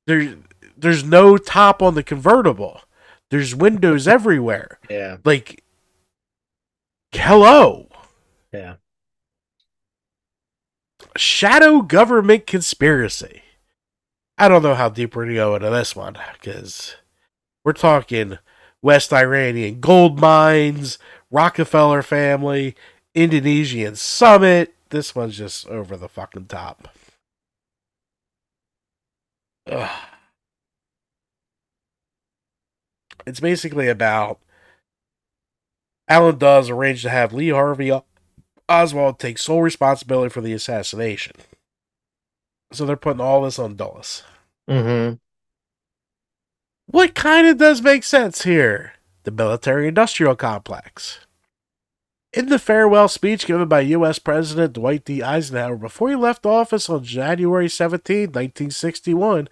[0.08, 0.36] There,
[0.78, 2.82] there's no top on the convertible.
[3.30, 4.80] There's windows everywhere.
[4.90, 5.64] Yeah, Like,
[7.12, 7.90] hello.
[8.54, 8.76] yeah.
[11.18, 13.42] Shadow government conspiracy.
[14.38, 16.96] I don't know how deep we're going to go into this one because
[17.66, 18.38] we're talking
[18.82, 20.98] West Irian gold mines,
[21.32, 22.76] Rockefeller family,
[23.16, 24.76] Indonesian summit.
[24.90, 26.90] This one's just over the fucking top.
[29.68, 29.90] Ugh.
[33.26, 34.40] It's basically about
[36.08, 37.92] Allen Dulles arrange to have Lee Harvey
[38.68, 41.34] Oswald take sole responsibility for the assassination.
[42.72, 44.24] So they're putting all this on Dulles.
[44.70, 45.16] Mm-hmm.
[46.88, 48.94] What kind of does make sense here?
[49.24, 51.20] The military industrial complex.
[52.34, 54.18] In the farewell speech given by U.S.
[54.18, 55.22] President Dwight D.
[55.22, 59.48] Eisenhower before he left office on January 17, 1961,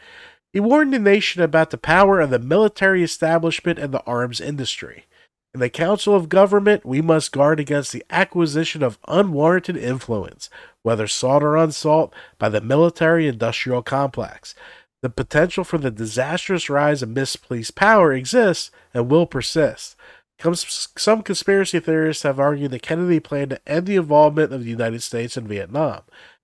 [0.51, 5.05] he warned the nation about the power of the military establishment and the arms industry.
[5.53, 10.49] In the Council of Government, we must guard against the acquisition of unwarranted influence,
[10.82, 14.55] whether sought or unsought, by the military industrial complex.
[15.01, 19.95] The potential for the disastrous rise of misplaced power exists and will persist.
[20.41, 25.01] Some conspiracy theorists have argued that Kennedy planned to end the involvement of the United
[25.03, 26.01] States in Vietnam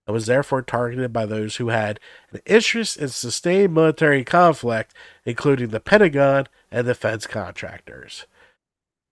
[0.08, 2.00] and was therefore targeted by those who had
[2.32, 4.94] an interest in sustained military conflict,
[5.26, 8.26] including the Pentagon and defense contractors.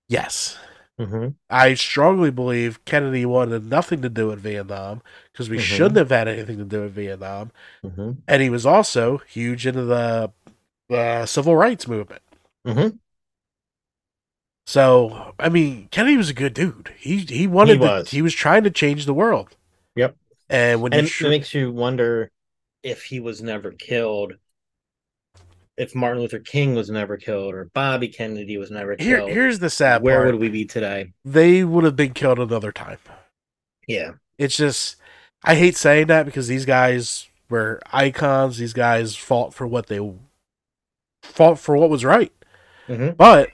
[0.08, 0.58] Yes,
[1.00, 1.30] Mm-hmm.
[1.50, 5.62] I strongly believe Kennedy wanted nothing to do with Vietnam because we Mhm.
[5.62, 7.52] shouldn't have had anything to do with Vietnam.
[7.84, 8.12] Mm-hmm.
[8.28, 10.32] And he was also huge into the
[10.92, 12.22] uh, civil rights movement.
[12.68, 12.98] Mm-hmm.
[14.66, 16.94] So, I mean, Kennedy was a good dude.
[16.98, 18.10] He he wanted He to- was.
[18.12, 19.56] he was trying to change the world.
[19.96, 20.16] Yep.
[20.50, 22.32] And when And it tr- makes you wonder
[22.84, 24.34] if he was never killed.
[25.78, 29.60] If Martin Luther King was never killed or Bobby Kennedy was never Here, killed, here's
[29.60, 30.04] the sad part.
[30.04, 30.32] where part.
[30.34, 31.14] would we be today?
[31.26, 33.00] They would have been killed another time.
[33.88, 34.12] Yeah.
[34.38, 34.98] It's just,
[35.44, 38.58] I hate saying that because these guys were icons.
[38.58, 40.00] These guys fought for what they
[41.24, 42.32] fought for what was right.
[42.88, 43.50] hmm But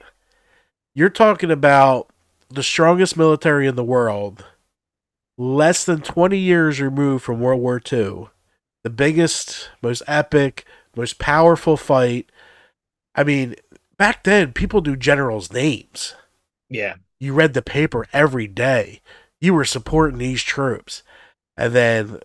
[0.94, 2.08] you're talking about
[2.48, 4.44] the strongest military in the world,
[5.38, 8.28] less than 20 years removed from World War II,
[8.82, 10.64] the biggest, most epic,
[10.96, 12.30] most powerful fight.
[13.14, 13.56] I mean,
[13.96, 16.14] back then, people knew generals' names.
[16.68, 16.96] Yeah.
[17.18, 19.00] You read the paper every day.
[19.40, 21.02] You were supporting these troops.
[21.56, 22.20] And then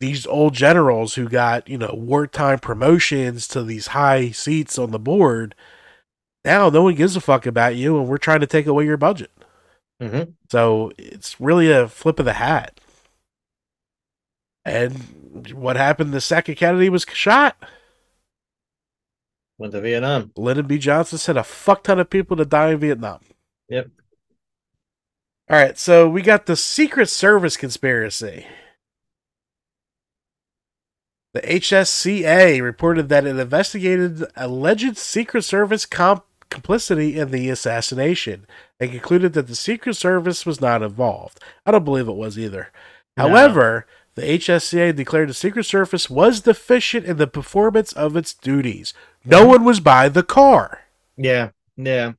[0.00, 4.98] these old generals who got, you know, wartime promotions to these high seats on the
[4.98, 5.54] board,
[6.44, 8.96] now no one gives a fuck about you and we're trying to take away your
[8.96, 9.30] budget.
[10.00, 12.80] hmm So it's really a flip of the hat.
[14.64, 17.56] And what happened the second Kennedy was shot?
[19.58, 20.32] Went to Vietnam.
[20.36, 20.78] Lyndon B.
[20.78, 23.20] Johnson sent a fuck ton of people to die in Vietnam.
[23.68, 23.88] Yep.
[25.50, 28.46] All right, so we got the Secret Service conspiracy.
[31.34, 38.46] The HSCA reported that it investigated alleged Secret Service comp- complicity in the assassination
[38.78, 41.40] and concluded that the Secret Service was not involved.
[41.66, 42.70] I don't believe it was either.
[43.16, 43.28] No.
[43.28, 48.94] However, the HSCA declared the Secret Service was deficient in the performance of its duties.
[49.24, 50.80] No one was by the car.
[51.16, 51.50] Yeah.
[51.76, 52.12] Yeah.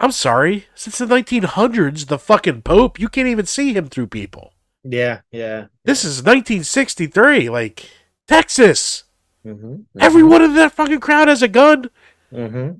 [0.00, 0.66] I'm sorry.
[0.74, 4.52] Since the 1900s, the fucking Pope, you can't even see him through people.
[4.84, 5.20] Yeah.
[5.30, 5.66] Yeah.
[5.84, 7.48] This is 1963.
[7.48, 7.88] Like,
[8.26, 9.04] Texas.
[9.44, 11.90] hmm Everyone in that fucking crowd has a gun.
[12.30, 12.70] hmm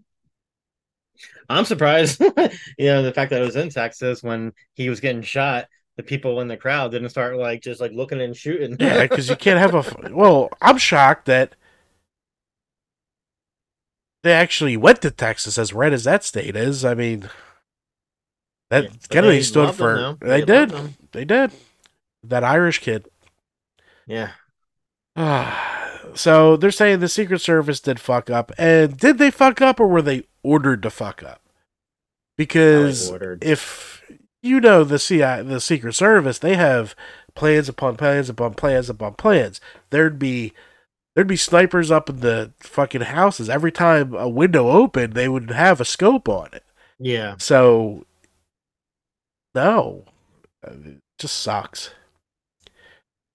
[1.48, 2.20] I'm surprised,
[2.78, 5.66] you know, the fact that it was in Texas when he was getting shot.
[5.96, 8.76] The people in the crowd didn't start like just like looking and shooting.
[8.80, 10.10] Yeah, because you can't have a.
[10.14, 11.54] Well, I'm shocked that
[14.22, 16.84] they actually went to Texas, as red as that state is.
[16.84, 17.28] I mean,
[18.70, 19.96] that Yeah, Kennedy they stood for.
[19.96, 20.14] though.
[20.20, 20.94] They, They did.
[21.12, 21.52] They did.
[22.24, 23.06] That Irish kid.
[24.06, 24.30] yeah.
[26.14, 29.88] so they're saying the Secret Service did fuck up, and did they fuck up, or
[29.88, 31.40] were they ordered to fuck up?
[32.38, 33.12] Because
[33.42, 33.91] if
[34.42, 36.94] you know the CI, the Secret Service, they have
[37.34, 39.60] plans upon plans upon plans upon plans.
[39.90, 40.52] There'd be
[41.14, 45.14] there'd be snipers up in the fucking houses every time a window opened.
[45.14, 46.64] They would have a scope on it.
[46.98, 47.36] Yeah.
[47.38, 48.04] So
[49.54, 50.04] no,
[50.62, 51.90] it just sucks.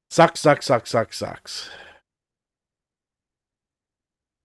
[0.10, 1.70] Sucks, sucks, sucks, sucks, sucks.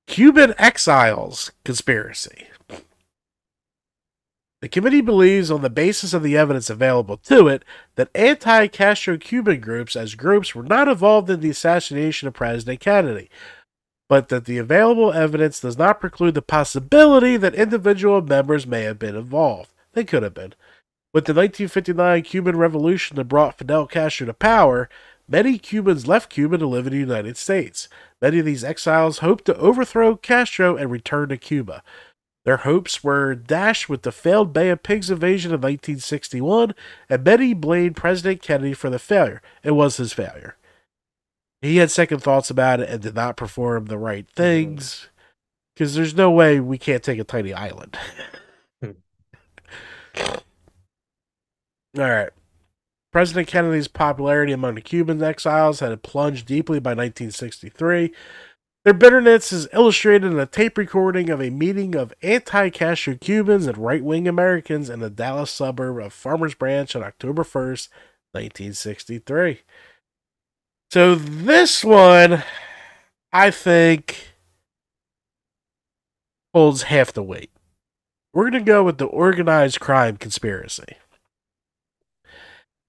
[0.06, 2.48] Cuban exiles conspiracy.
[4.62, 7.64] The committee believes, on the basis of the evidence available to it,
[7.96, 12.78] that anti Castro Cuban groups as groups were not involved in the assassination of President
[12.78, 13.28] Kennedy,
[14.08, 19.00] but that the available evidence does not preclude the possibility that individual members may have
[19.00, 19.72] been involved.
[19.94, 20.54] They could have been.
[21.12, 24.88] With the 1959 Cuban Revolution that brought Fidel Castro to power,
[25.26, 27.88] many Cubans left Cuba to live in the United States.
[28.20, 31.82] Many of these exiles hoped to overthrow Castro and return to Cuba.
[32.44, 36.74] Their hopes were dashed with the failed Bay of Pigs invasion of 1961,
[37.08, 39.40] and many blamed President Kennedy for the failure.
[39.62, 40.56] It was his failure.
[41.60, 44.34] He had second thoughts about it and did not perform the right mm-hmm.
[44.34, 45.08] things.
[45.74, 47.96] Because there's no way we can't take a tiny island.
[48.82, 48.94] All
[51.96, 52.30] right.
[53.12, 58.12] President Kennedy's popularity among the Cuban exiles had plunged deeply by 1963.
[58.84, 63.66] Their bitterness is illustrated in a tape recording of a meeting of anti Castro Cubans
[63.68, 67.88] and right wing Americans in the Dallas suburb of Farmers Branch on October 1st,
[68.32, 69.60] 1963.
[70.90, 72.42] So, this one,
[73.32, 74.32] I think,
[76.52, 77.50] holds half the weight.
[78.34, 80.96] We're going to go with the organized crime conspiracy.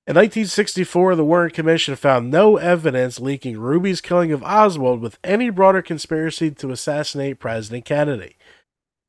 [0.06, 5.50] In 1964, the Warren Commission found no evidence linking Ruby's killing of Oswald with any
[5.50, 8.36] broader conspiracy to assassinate President Kennedy.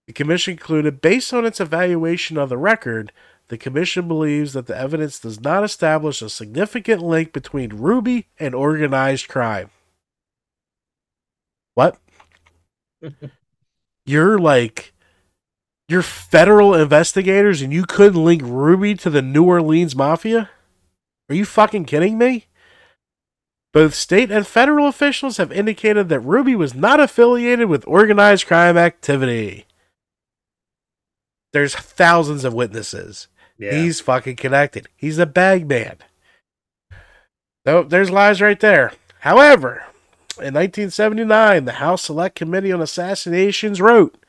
[0.06, 3.10] The Commission concluded, based on its evaluation of the record,
[3.48, 8.54] the Commission believes that the evidence does not establish a significant link between Ruby and
[8.54, 9.70] organized crime.
[11.74, 11.98] What?
[14.06, 14.92] you're like,
[15.88, 20.50] you're federal investigators and you couldn't link Ruby to the New Orleans Mafia?
[21.28, 22.46] Are you fucking kidding me?
[23.72, 28.76] Both state and federal officials have indicated that Ruby was not affiliated with organized crime
[28.76, 29.66] activity.
[31.52, 33.28] There's thousands of witnesses.
[33.58, 33.74] Yeah.
[33.74, 34.88] He's fucking connected.
[34.96, 35.96] He's a bag man.
[37.64, 38.92] No, there's lies right there.
[39.20, 39.84] However,
[40.36, 44.23] In 1979, the House Select Committee on Assassinations wrote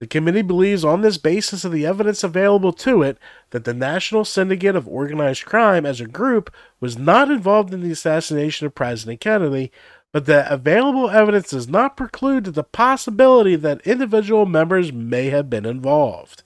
[0.00, 3.18] The committee believes, on this basis of the evidence available to it,
[3.50, 7.90] that the National Syndicate of Organized Crime as a group was not involved in the
[7.90, 9.72] assassination of President Kennedy,
[10.12, 15.66] but that available evidence does not preclude the possibility that individual members may have been
[15.66, 16.44] involved.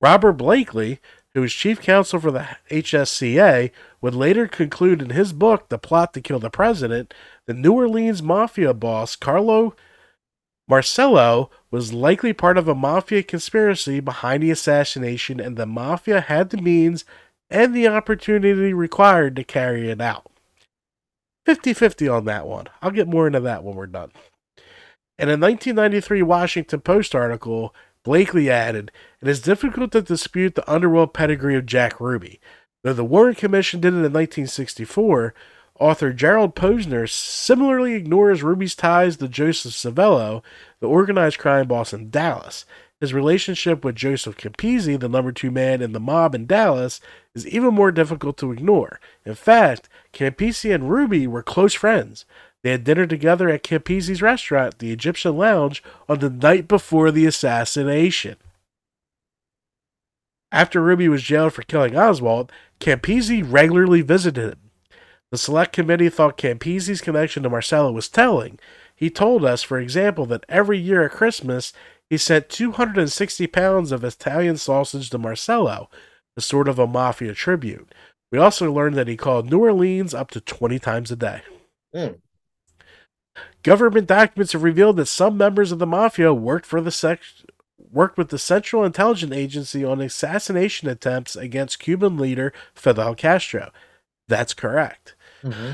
[0.00, 0.98] Robert Blakey,
[1.34, 3.70] who was chief counsel for the HSCA,
[4.00, 7.14] would later conclude in his book, The Plot to Kill the President,
[7.46, 9.74] that New Orleans mafia boss Carlo
[10.68, 16.50] Marcello was likely part of a mafia conspiracy behind the assassination, and the mafia had
[16.50, 17.04] the means
[17.50, 20.30] and the opportunity required to carry it out.
[21.44, 22.66] 50 50 on that one.
[22.80, 24.12] I'll get more into that when we're done.
[25.18, 28.90] In a 1993 Washington Post article, Blakey added,
[29.20, 32.40] It is difficult to dispute the underworld pedigree of Jack Ruby.
[32.82, 35.34] Though the Warren Commission did it in 1964,
[35.82, 40.42] author Gerald Posner similarly ignores Ruby's ties to Joseph Civello,
[40.78, 42.64] the organized crime boss in Dallas.
[43.00, 47.00] His relationship with Joseph Campisi, the number two man in the mob in Dallas,
[47.34, 49.00] is even more difficult to ignore.
[49.26, 52.24] In fact, Campisi and Ruby were close friends.
[52.62, 57.26] They had dinner together at Campisi's restaurant, the Egyptian Lounge, on the night before the
[57.26, 58.36] assassination.
[60.52, 64.58] After Ruby was jailed for killing Oswald, Campisi regularly visited him.
[65.32, 68.58] The select committee thought Campisi's connection to Marcello was telling.
[68.94, 71.72] He told us, for example, that every year at Christmas
[72.10, 75.88] he sent 260 pounds of Italian sausage to Marcello,
[76.36, 77.94] a sort of a mafia tribute.
[78.30, 81.40] We also learned that he called New Orleans up to 20 times a day.
[81.94, 82.18] Mm.
[83.62, 87.42] Government documents have revealed that some members of the mafia worked for the sex-
[87.90, 93.72] worked with the Central Intelligence Agency on assassination attempts against Cuban leader Fidel Castro.
[94.28, 95.14] That's correct.
[95.42, 95.72] Mm-hmm.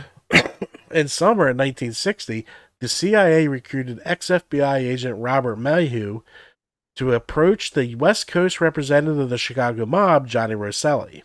[0.90, 2.46] In summer of 1960,
[2.80, 6.22] the CIA recruited ex FBI agent Robert Maheu
[6.96, 11.22] to approach the West Coast representative of the Chicago mob, Johnny Rosselli.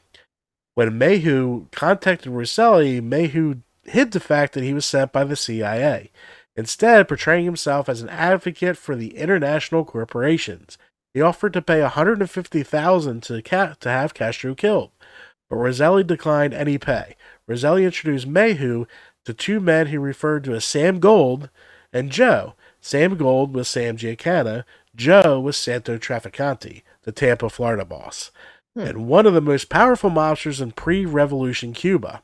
[0.76, 6.12] When Maheu contacted Rosselli, Maheu hid the fact that he was sent by the CIA,
[6.56, 10.78] instead, portraying himself as an advocate for the international corporations.
[11.14, 14.92] He offered to pay 150,000 to, ca- to have Castro killed,
[15.50, 17.16] but Rosselli declined any pay.
[17.48, 18.88] Rosselli introduced Maheu
[19.26, 21.50] to two men he referred to as Sam Gold
[21.92, 22.54] and Joe.
[22.82, 24.64] Sam Gold was Sam Giancana,
[24.96, 28.32] Joe was Santo Trafficante, the Tampa, Florida boss,
[28.76, 28.82] Hmm.
[28.82, 32.24] and one of the most powerful mobsters in pre revolution Cuba.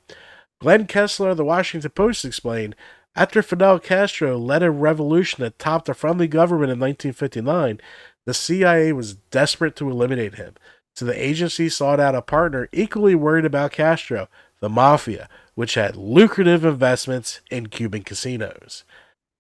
[0.60, 2.76] Glenn Kessler of the Washington Post explained
[3.16, 7.80] after Fidel Castro led a revolution that topped a friendly government in 1959,
[8.26, 10.54] the CIA was desperate to eliminate him.
[10.96, 14.28] So the agency sought out a partner equally worried about Castro,
[14.62, 18.84] the Mafia, which had lucrative investments in Cuban casinos.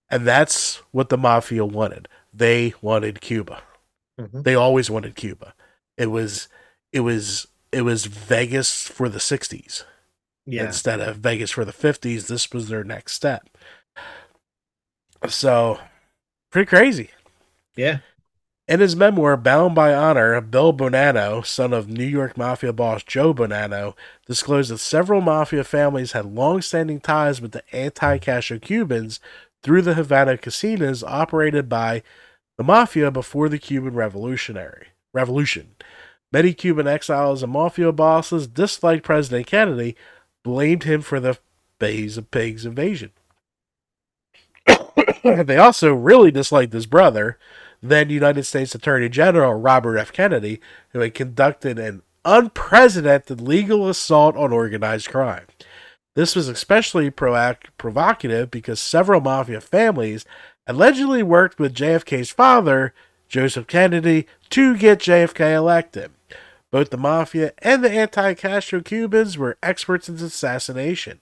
[0.09, 2.07] And that's what the Mafia wanted.
[2.33, 3.61] They wanted Cuba.
[4.19, 4.43] Mhm.
[4.43, 5.53] They always wanted Cuba.
[5.97, 6.47] It was
[6.91, 9.83] it was it was Vegas for the 60s
[10.45, 10.65] Yeah.
[10.65, 12.27] instead of Vegas for the 50s.
[12.27, 13.47] This was their next step.
[15.27, 15.79] So,
[16.51, 17.09] pretty crazy.
[17.75, 17.99] Yeah.
[18.69, 23.33] In his memoir, Bound by Honor, Bill Bonanno, son of New York Mafia boss Joe
[23.33, 23.95] Bonanno,
[24.27, 29.19] disclosed that several Mafia families had long standing ties with the anti Castro Cubans
[29.63, 32.03] through the Havana casinos operated by
[32.57, 35.71] the Mafia before the Cuban Revolutionary Revolution.
[36.31, 39.95] Many Cuban exiles and Mafia bosses disliked President Kennedy,
[40.43, 41.39] blamed him for the
[41.79, 43.13] Bays of Pigs invasion.
[45.23, 47.39] they also really disliked his brother,
[47.81, 50.11] then United States Attorney General Robert F.
[50.11, 50.59] Kennedy,
[50.89, 55.45] who had conducted an unprecedented legal assault on organized crime.
[56.15, 60.25] This was especially provocative because several mafia families
[60.67, 62.93] allegedly worked with JFK's father,
[63.27, 66.11] Joseph Kennedy, to get JFK elected.
[66.71, 71.21] Both the mafia and the anti Castro Cubans were experts in assassination.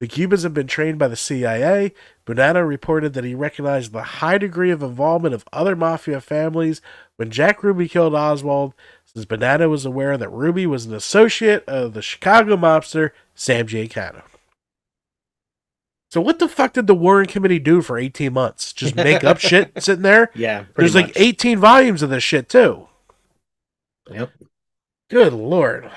[0.00, 1.92] The Cubans had been trained by the CIA.
[2.24, 6.80] Bonanno reported that he recognized the high degree of involvement of other mafia families
[7.16, 8.74] when Jack Ruby killed Oswald,
[9.04, 14.22] since Bonanno was aware that Ruby was an associate of the Chicago mobster Sam Giancana.
[16.10, 18.72] So what the fuck did the Warren Committee do for 18 months?
[18.72, 20.30] Just make up shit sitting there?
[20.34, 20.64] Yeah.
[20.76, 22.88] There's pretty like 18 volumes of this shit too.
[24.10, 24.30] Yep.
[25.10, 25.90] Good lord.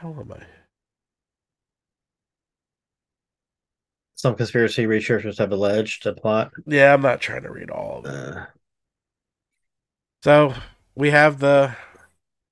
[0.00, 0.42] How am I?
[4.16, 6.52] Some conspiracy researchers have alleged a plot.
[6.66, 8.10] Yeah, I'm not trying to read all of it.
[8.10, 8.46] Uh,
[10.24, 10.54] So
[10.96, 11.76] we have the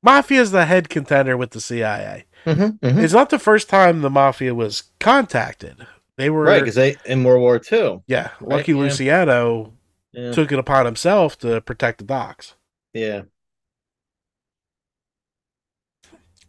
[0.03, 2.27] Mafia is the head contender with the CIA.
[2.45, 3.03] Mhm, mhm.
[3.03, 5.85] It's not the first time the mafia was contacted.
[6.17, 8.03] They were Right, because they in World War II.
[8.07, 8.31] yeah.
[8.41, 8.79] Right, Lucky yeah.
[8.79, 9.73] Luciano
[10.13, 10.31] Yeah.
[10.31, 12.55] took it upon himself to protect the docks.
[12.93, 13.23] yeah.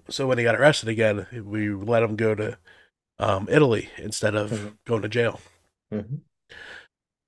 [0.10, 2.58] So when he got arrested again, we let him go to
[3.20, 4.78] um, Italy instead of Mhm.
[4.86, 5.42] going to jail.
[5.92, 6.22] Mhm.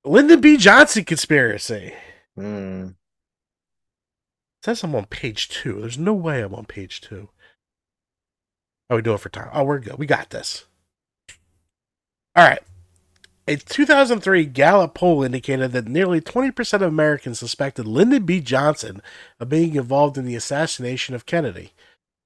[0.05, 0.55] Lyndon B.
[0.57, 1.93] Johnson conspiracy.
[2.37, 2.91] Mm.
[2.91, 2.95] It
[4.63, 5.81] says I'm on page two.
[5.81, 7.29] There's no way I'm on page two.
[8.89, 9.49] How we doing for time?
[9.51, 9.97] Oh, we're good.
[9.97, 10.65] We got this.
[12.35, 12.61] All right.
[13.47, 18.41] A 2003 Gallup poll indicated that nearly 20% of Americans suspected Lyndon B.
[18.41, 19.01] Johnson
[19.39, 21.73] of being involved in the assassination of Kennedy.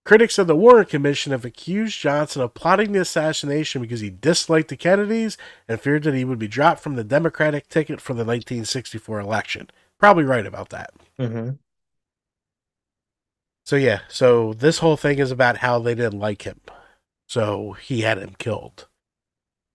[0.06, 4.68] Critics of the Warren Commission have accused Johnson of plotting the assassination because he disliked
[4.68, 5.38] the Kennedys
[5.68, 9.70] and feared that he would be dropped from the Democratic ticket for the 1964 election.
[9.98, 10.92] Probably right about that.
[11.18, 11.60] Mhm.
[13.66, 16.60] So yeah, so this whole thing is about how they didn't like him.
[17.28, 18.90] So he had him killed.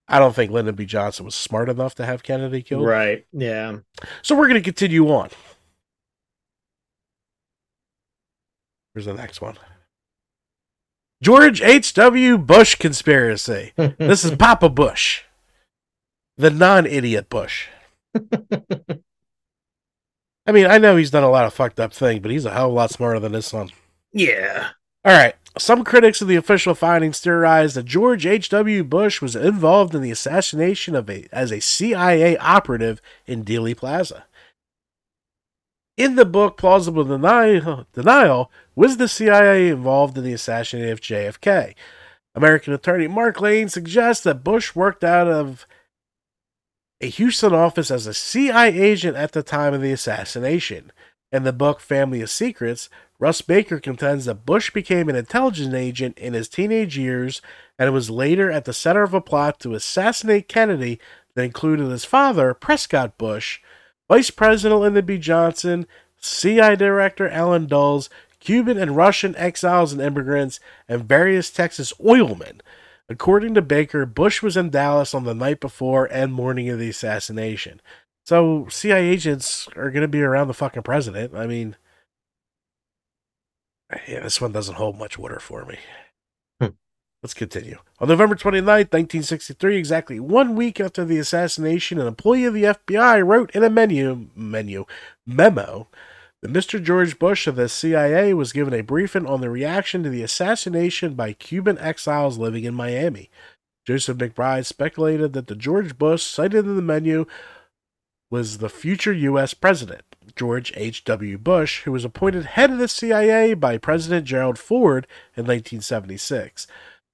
[0.09, 0.85] I don't think Lyndon B.
[0.85, 2.85] Johnson was smart enough to have Kennedy killed.
[2.85, 3.27] Right.
[3.33, 3.79] Yeah.
[4.23, 5.31] So we're going to continue on.
[8.95, 9.57] Here's the next one.
[11.23, 12.39] George H.W.
[12.39, 13.73] Bush conspiracy.
[13.99, 15.23] This is Papa Bush,
[16.37, 17.69] the non idiot Bush.
[20.47, 22.53] I mean, I know he's done a lot of fucked up things, but he's a
[22.53, 23.71] hell of a lot smarter than his son.
[24.13, 24.71] yeah.
[25.05, 25.35] All right.
[25.57, 28.85] Some critics of the official findings theorize that George H.W.
[28.85, 34.25] Bush was involved in the assassination of a as a CIA operative in Dealey Plaza.
[35.99, 41.75] In the book Plausible Denial, was the CIA involved in the assassination of JFK?
[42.37, 45.67] American attorney Mark Lane suggests that Bush worked out of
[47.01, 50.93] a Houston office as a CIA agent at the time of the assassination.
[51.33, 52.89] In the book Family of Secrets,
[53.19, 57.43] Russ Baker contends that Bush became an intelligence agent in his teenage years
[57.77, 61.01] and was later at the center of a plot to assassinate Kennedy
[61.35, 63.59] that included his father, Prescott Bush,
[64.09, 65.19] Vice President Lyndon B.
[65.19, 65.87] Johnson,
[66.21, 68.09] CIA Director Allen Dulles,
[68.41, 72.61] Cuban and Russian exiles and immigrants, and various Texas oilmen.
[73.09, 76.91] According to Baker, Bush was in Dallas on the night before and morning of the
[76.91, 77.81] assassination.
[78.25, 81.35] So CIA agents are going to be around the fucking president.
[81.35, 81.77] I mean,
[84.07, 85.79] yeah, this one doesn't hold much water for me.
[87.23, 87.79] Let's continue.
[87.99, 93.27] On November 29th, 1963, exactly one week after the assassination, an employee of the FBI
[93.27, 94.85] wrote in a menu menu
[95.27, 95.89] memo
[96.43, 96.81] that Mr.
[96.81, 101.15] George Bush of the CIA was given a briefing on the reaction to the assassination
[101.15, 103.31] by Cuban exiles living in Miami.
[103.85, 107.27] Joseph McBride speculated that the George Bush cited in the menu
[108.31, 109.55] was the future U.S.
[109.55, 110.05] president,
[110.37, 111.39] George H.W.
[111.39, 116.69] Bush, who was appointed head of the CIA by President Gerald Ford in 1976.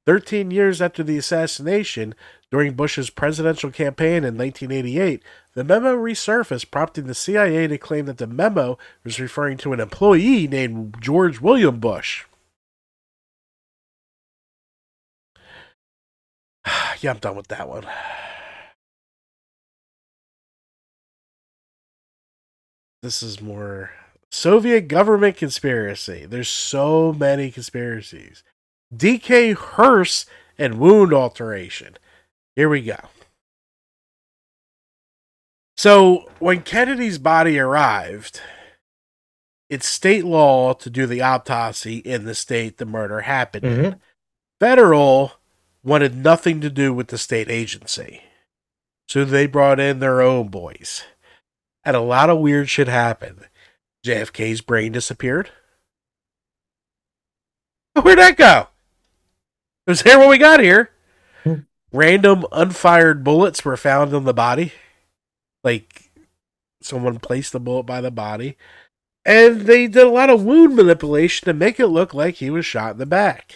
[0.07, 2.15] Thirteen years after the assassination,
[2.51, 5.23] during Bush's presidential campaign in 1988,
[5.55, 9.81] the memo resurfaced, prompting the CIA to claim that the memo was referring to an
[9.81, 12.27] employee named George William Bush.
[17.01, 17.87] yeah, I'm done with that one.
[23.03, 23.91] This is more
[24.31, 26.25] Soviet government conspiracy.
[26.25, 28.43] There's so many conspiracies.
[28.97, 30.27] DK hearse
[30.59, 31.97] and wound alteration.
[32.57, 32.99] Here we go.
[35.77, 38.41] So, when Kennedy's body arrived,
[39.69, 43.93] it's state law to do the autopsy in the state the murder happened in.
[43.93, 44.01] Mhm.
[44.61, 45.33] Federal
[45.83, 48.23] wanted nothing to do with the state agency.
[49.09, 51.05] So they brought in their own boys.
[51.85, 53.49] And a lot of weird shit happened.
[54.05, 55.51] JFK's brain disappeared.
[58.03, 58.69] Where'd that go?
[59.87, 60.91] It was here when we got here.
[61.43, 61.55] Hmm.
[61.93, 64.73] Random unfired bullets were found on the body.
[65.63, 66.11] Like
[66.81, 68.57] someone placed the bullet by the body.
[69.25, 72.67] And they did a lot of wound manipulation to make it look like he was
[72.67, 73.55] shot in the back.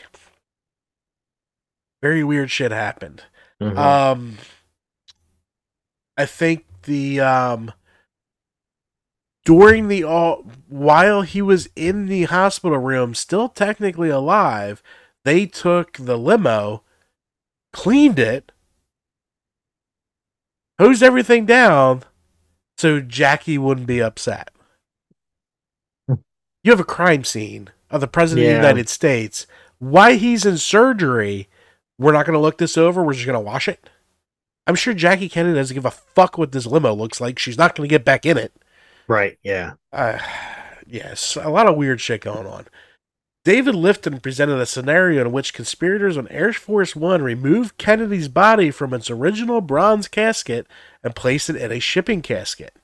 [2.01, 3.24] Very weird shit happened.
[3.61, 3.76] Mhm.
[3.76, 4.39] Um,
[6.16, 7.72] I think the um
[9.45, 14.83] during the all while he was in the hospital room, still technically alive,
[15.29, 16.83] they took the limo,
[17.74, 18.51] cleaned it,
[20.79, 22.03] hosed everything down,
[22.79, 24.49] so Jackie wouldn't be upset.
[26.09, 29.47] You have a crime scene of the president of the United States.
[29.79, 31.49] Why he's in surgery,
[31.99, 33.03] we're not going to look this over.
[33.05, 33.91] We're just going to wash it.
[34.66, 37.39] I'm sure Jackie Kennedy doesn't give a fuck what this limo looks like.
[37.39, 38.53] She's not going to get back in it.
[39.09, 39.39] right.
[39.43, 39.74] Yeah.
[39.93, 40.18] Uh,
[40.87, 42.66] yes, a lot of weird shit going on.
[43.49, 48.70] David Lifton presented a scenario in which conspirators on Air Force One removed Kennedy's body
[48.70, 50.66] from its original bronze casket
[51.03, 52.76] and placed it in a shipping casket.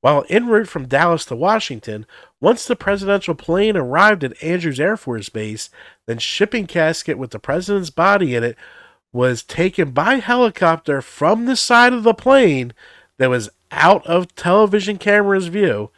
[0.00, 2.04] While en route from Dallas to Washington,
[2.40, 5.70] once the presidential plane arrived at Andrews Air Force Base,
[6.06, 8.56] the shipping casket with the president's body in it
[9.12, 12.72] was taken by helicopter from the side of the plane
[13.18, 15.92] that was out of television camera's view.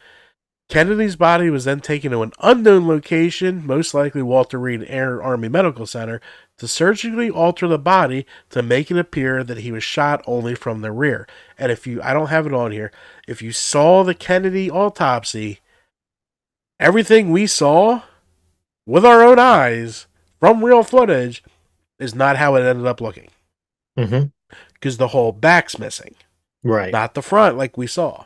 [0.71, 5.49] Kennedy's body was then taken to an unknown location, most likely Walter Reed Air Army
[5.49, 6.21] Medical Center,
[6.59, 10.79] to surgically alter the body to make it appear that he was shot only from
[10.79, 11.27] the rear.
[11.57, 12.89] And if you, I don't have it on here,
[13.27, 15.59] if you saw the Kennedy autopsy,
[16.79, 18.03] everything we saw
[18.85, 20.07] with our own eyes
[20.39, 21.43] from real footage
[21.99, 23.27] is not how it ended up looking.
[23.97, 24.27] Because Mm-hmm.
[24.73, 26.15] Because the whole back's missing,
[26.63, 26.93] Right.
[26.93, 28.23] not the front like we saw.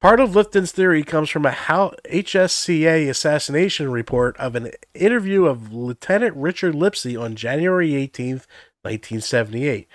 [0.00, 6.34] Part of Lifton's theory comes from a HSCA assassination report of an interview of Lieutenant
[6.36, 8.36] Richard Lipsey on January 18,
[8.80, 9.86] 1978,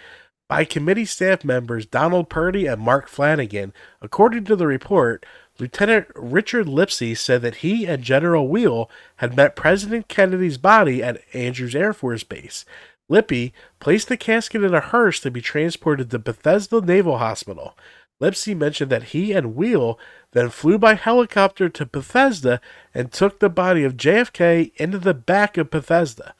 [0.47, 3.73] by committee staff members Donald Purdy and Mark Flanagan.
[3.99, 5.25] According to the report,
[5.57, 11.21] Lieutenant Richard Lipsey said that he and General Wheel had met President Kennedy's body at
[11.33, 12.63] Andrews Air Force Base.
[13.09, 17.75] Lippy placed the casket in a hearse to be transported to Bethesda Naval Hospital.
[18.21, 19.99] Lipsey mentioned that he and Wheel
[20.31, 22.61] then flew by helicopter to Bethesda
[22.93, 26.33] and took the body of JFK into the back of Bethesda.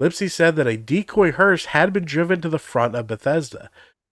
[0.00, 3.70] Lipsey said that a decoy hearse had been driven to the front of Bethesda.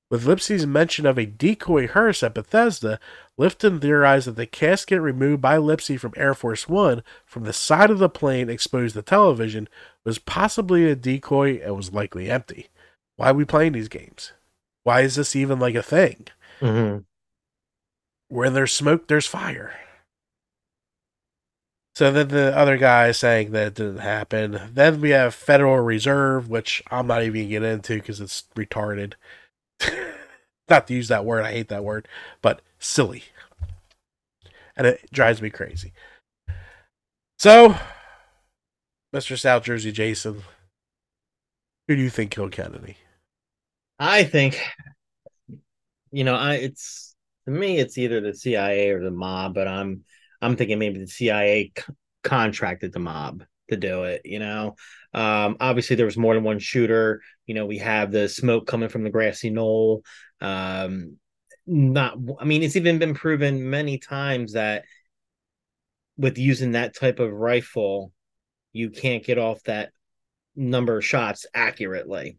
[0.09, 2.99] With Lipsey's mention of a decoy hearse at Bethesda,
[3.39, 7.91] Lifton theorized that the casket removed by Lipsey from Air Force One from the side
[7.91, 9.69] of the plane exposed to television
[10.05, 12.69] was possibly a decoy and was likely empty.
[13.17, 14.33] Why are we playing these games?
[14.83, 16.27] Why is this even like a thing?
[16.61, 16.99] Mm-hmm.
[18.29, 19.75] Where there's smoke, there's fire.
[21.95, 24.61] So then the other guy is saying that it didn't happen.
[24.73, 29.15] Then we have Federal Reserve, which I'm not even gonna get into because it's retarded.
[30.71, 32.09] not to use that word, I hate that word,
[32.41, 33.25] but silly.
[34.77, 35.93] And it drives me crazy.
[37.39, 37.77] So,
[39.15, 39.39] Mr.
[39.39, 40.43] South Jersey Jason,
[41.89, 42.97] who do you think killed Kennedy?
[43.99, 44.59] I think,
[46.13, 47.15] you know, I it's
[47.47, 50.05] to me it's either the CIA or the mob, but I'm
[50.41, 51.93] I'm thinking maybe the CIA c-
[52.23, 54.23] contracted the mob to do it.
[54.25, 54.77] You know,
[55.15, 57.23] um, obviously there was more than one shooter.
[57.47, 60.03] You know, we have the smoke coming from the grassy knoll.
[60.41, 61.17] Um,
[61.67, 64.85] not, I mean, it's even been proven many times that
[66.17, 68.13] with using that type of rifle,
[68.73, 69.91] you can't get off that
[70.57, 72.39] number of shots accurately.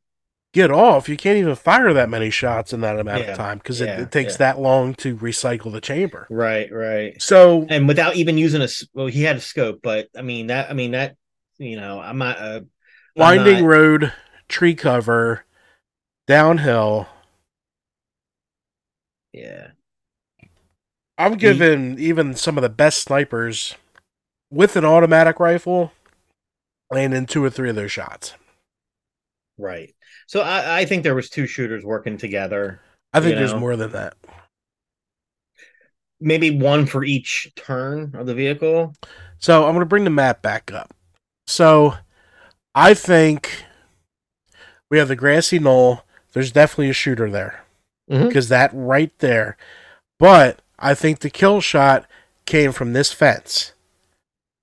[0.53, 1.07] Get off.
[1.07, 3.97] You can't even fire that many shots in that amount Yeah, of time because yeah,
[3.97, 4.37] it, it takes yeah.
[4.39, 6.27] that long to recycle the chamber.
[6.29, 7.21] Right, right.
[7.21, 10.69] So, and without even using a well he had a scope but i mean that
[10.69, 11.15] i mean that
[11.57, 12.61] you know i'm not uh,
[13.15, 14.13] winding not- road,
[14.49, 15.45] tree cover,
[16.27, 17.07] downhill.
[19.33, 19.71] yeah
[21.17, 23.75] I'm giving even some of the best snipers
[24.51, 25.93] with an automatic rifle
[26.91, 28.33] landing two or three of their shots.
[29.57, 29.93] right
[30.28, 32.82] so i i think there was two shooters working together
[33.13, 33.59] I think there's know.
[33.59, 34.15] more than that.
[36.22, 38.93] maybe one for each turn of the vehicle
[39.39, 40.93] So I'm going to bring the map back up.
[41.47, 41.95] So
[42.76, 43.65] I think
[44.89, 46.03] we have the grassy knoll.
[46.34, 47.65] There's definitely a shooter there
[48.09, 48.28] mm-hmm.
[48.28, 49.57] because that right there.
[50.19, 52.05] But I think the kill shot
[52.45, 53.74] came from this fence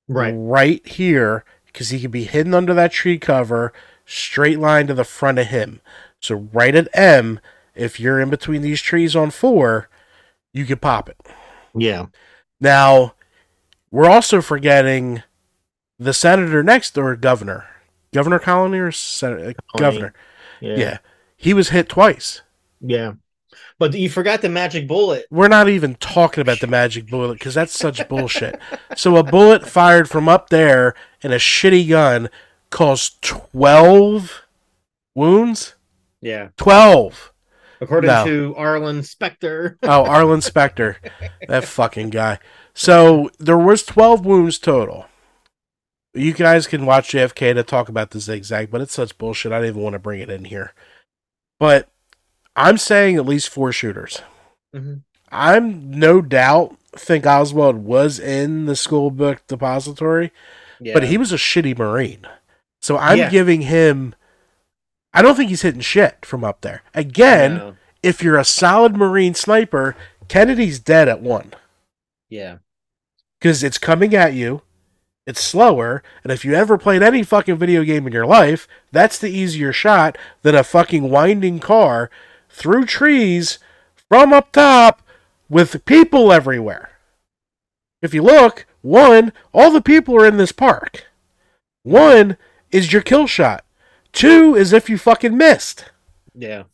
[0.08, 3.72] right right here because he could be hidden under that tree cover,
[4.08, 5.80] straight line to the front of him.
[6.20, 7.38] So right at M,
[7.74, 9.88] if you're in between these trees on four,
[10.52, 11.16] you could pop it.
[11.74, 12.06] yeah
[12.60, 13.14] Now,
[13.90, 15.22] we're also forgetting
[15.98, 17.66] the senator next door, governor,
[18.12, 20.14] Governor Connally or sen- uh, governor.
[20.60, 20.98] yeah Yeah.
[21.36, 22.40] he was hit twice.
[22.80, 23.12] yeah
[23.78, 27.54] but you forgot the magic bullet We're not even talking about the magic bullet because
[27.54, 28.58] that's such bullshit.
[28.96, 32.28] So a bullet fired from up there in a shitty gun
[32.70, 34.42] caused twelve
[35.14, 35.74] wounds.
[36.20, 37.32] yeah Twelve.
[37.80, 38.24] according No.
[38.24, 40.96] to arlen specter Oh, Arlen Specter,
[41.48, 42.38] that fucking guy.
[42.74, 45.06] So there was twelve wounds total.
[46.14, 49.52] You guys can watch JFK to talk about the zigzag, but it's such bullshit.
[49.52, 50.72] I didn't even want to bring it in here.
[51.60, 51.88] But
[52.56, 54.22] I'm saying at least four shooters.
[54.74, 55.02] Mhm.
[55.30, 60.32] I'm no doubt think Oswald was in the school book depository,
[60.80, 62.26] yeah but he was a shitty Marine.
[62.88, 63.28] So I'm Yeah.
[63.28, 64.14] giving him.
[65.12, 66.82] I don't think he's hitting shit from up there.
[66.94, 67.76] Again, No.
[68.02, 69.94] if you're a solid Marine sniper,
[70.28, 71.52] Kennedy's dead at one
[72.30, 72.58] yeah
[73.38, 74.62] because it's coming at you.
[75.26, 79.18] It's slower, and if you ever played any fucking video game in your life, that's
[79.18, 82.10] the easier shot than a fucking winding car
[82.48, 83.58] through trees
[84.08, 85.02] from up top
[85.50, 86.92] with people everywhere.
[88.00, 91.04] If you look, one, all the people are in this park.
[91.82, 92.38] One
[92.70, 93.64] is your kill shot.
[94.12, 95.90] Two is if you fucking missed.
[96.34, 96.64] Yeah.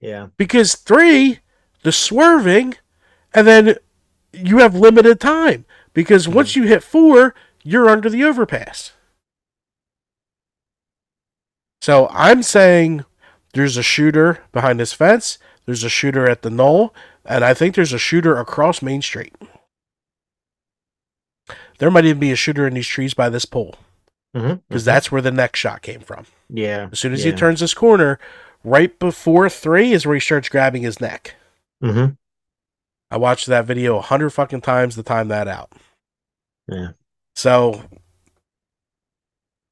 [0.00, 0.28] Yeah.
[0.36, 1.40] Because three,
[1.82, 2.74] the swerving,
[3.34, 3.76] and then
[4.32, 5.64] you have limited time.
[5.92, 6.36] Because mm-hmm.
[6.36, 8.92] once you hit four, you're under the overpass.
[11.80, 13.04] So I'm saying
[13.54, 16.94] there's a shooter behind this fence, there's a shooter at the knoll,
[17.24, 19.34] and I think there's a shooter across Main Street.
[21.78, 23.76] There might even be a shooter in these trees by this pole
[24.34, 24.54] Mm-hmm.
[24.68, 26.26] because that's where the next shot came from.
[26.50, 26.88] Yeah.
[26.92, 27.32] As soon as yeah.
[27.32, 28.18] he turns this corner,
[28.64, 31.34] right before three is where he starts grabbing his neck.
[31.82, 32.12] Mm-hmm.
[33.10, 35.72] I watched that video a hundred fucking times to time that out.
[36.68, 36.90] Yeah.
[37.34, 37.82] So,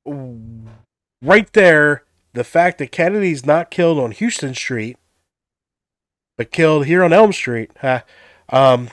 [0.07, 4.97] right there, the fact that Kennedy's not killed on Houston Street,
[6.37, 8.03] but killed here on Elm Street, huh?
[8.49, 8.91] Um,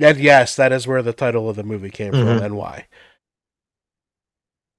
[0.00, 2.42] and yes, that is where the title of the movie came from Mhm.
[2.42, 2.86] and why.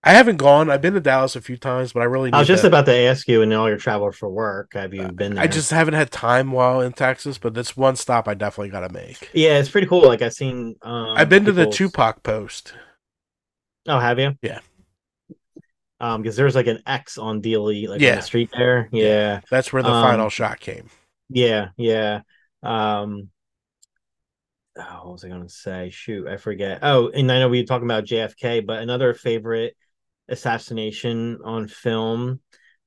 [0.03, 0.71] I haven't gone.
[0.71, 2.31] I've been to Dallas a few times, but I really.
[2.33, 4.93] I was just to- about to ask you, in all your travel for work, have
[4.93, 5.43] you been there?
[5.43, 8.79] I just haven't had time while in Texas, but this one stop I definitely got
[8.79, 9.29] to make.
[9.33, 10.07] yeah, it's pretty cool.
[10.07, 10.75] Like I've seen.
[10.81, 12.73] Um, I've been to the Tupac post.
[13.87, 14.35] Oh, have you?
[14.41, 14.59] Yeah.
[15.99, 18.89] Um, because there's like an X on Dealey, like on the street there.
[18.91, 19.41] Yeah.
[19.51, 20.89] That's where the Um, final shot came.
[21.29, 22.21] Yeah, yeah.
[22.63, 23.29] Um
[24.77, 25.89] oh, what was I gonna say?
[25.91, 26.79] Shoot, I forget.
[26.81, 29.75] Oh, and I know we were talking about JFK, but another favorite
[30.31, 32.39] assassination on film,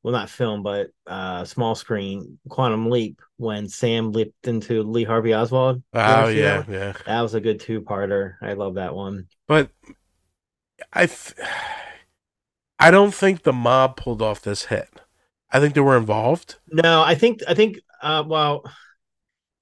[0.03, 5.35] well not film, but uh small screen, Quantum Leap, when Sam leaped into Lee Harvey
[5.35, 5.83] Oswald.
[5.93, 6.93] Oh yeah, that yeah.
[7.07, 8.35] That was a good two parter.
[8.43, 9.29] I love that one.
[9.47, 9.71] But
[10.93, 11.35] I, th-
[12.79, 14.89] I don't think the mob pulled off this hit.
[15.51, 18.65] I think they were involved, No, I think I think uh well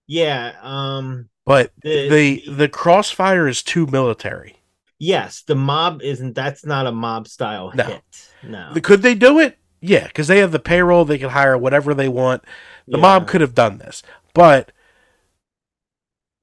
[0.07, 4.57] yeah, um but The- the the crossfire is too military.
[5.03, 7.85] Yes, the mob isn't that's not a mob style No.
[7.85, 8.03] hit.
[8.45, 8.73] No.
[8.83, 9.59] Could they do it?
[9.81, 11.05] Yeah, because they have the payroll.
[11.05, 12.45] They can hire whatever they want.
[12.87, 13.03] The Yeah.
[13.03, 14.71] mob could have done this, but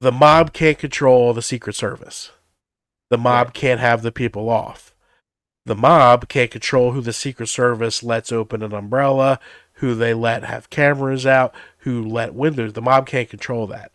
[0.00, 2.32] the mob can't control the Secret Service.
[3.08, 4.94] The mob can't have the people off.
[5.66, 9.40] The mob can't control who the Secret Service lets open an umbrella,
[9.74, 12.74] who they let have cameras out, who let windows.
[12.74, 13.90] The mob can't control that.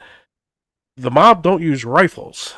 [0.98, 2.56] The mob don't use rifles.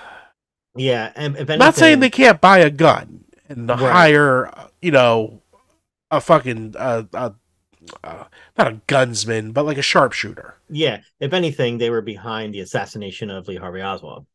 [0.78, 3.80] Yeah, and anything, not saying they can't buy a gun and Right.
[3.80, 4.52] hire,
[4.82, 5.42] you know,
[6.12, 7.30] a fucking uh, uh,
[8.04, 8.24] uh,
[8.58, 13.30] not a gunsman, but like a sharpshooter, Yeah, if anything, they were behind the assassination
[13.30, 14.26] of Lee Harvey Oswald.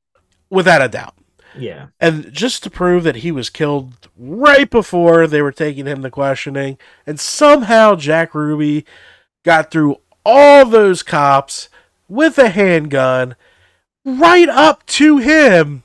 [0.50, 1.14] without a doubt.
[1.54, 6.02] Yeah, And just to prove that he was killed right before they were taking him
[6.02, 8.86] to questioning, and somehow Jack Ruby
[9.44, 11.68] got through all those cops
[12.08, 13.36] with a handgun
[14.04, 15.82] right up to him.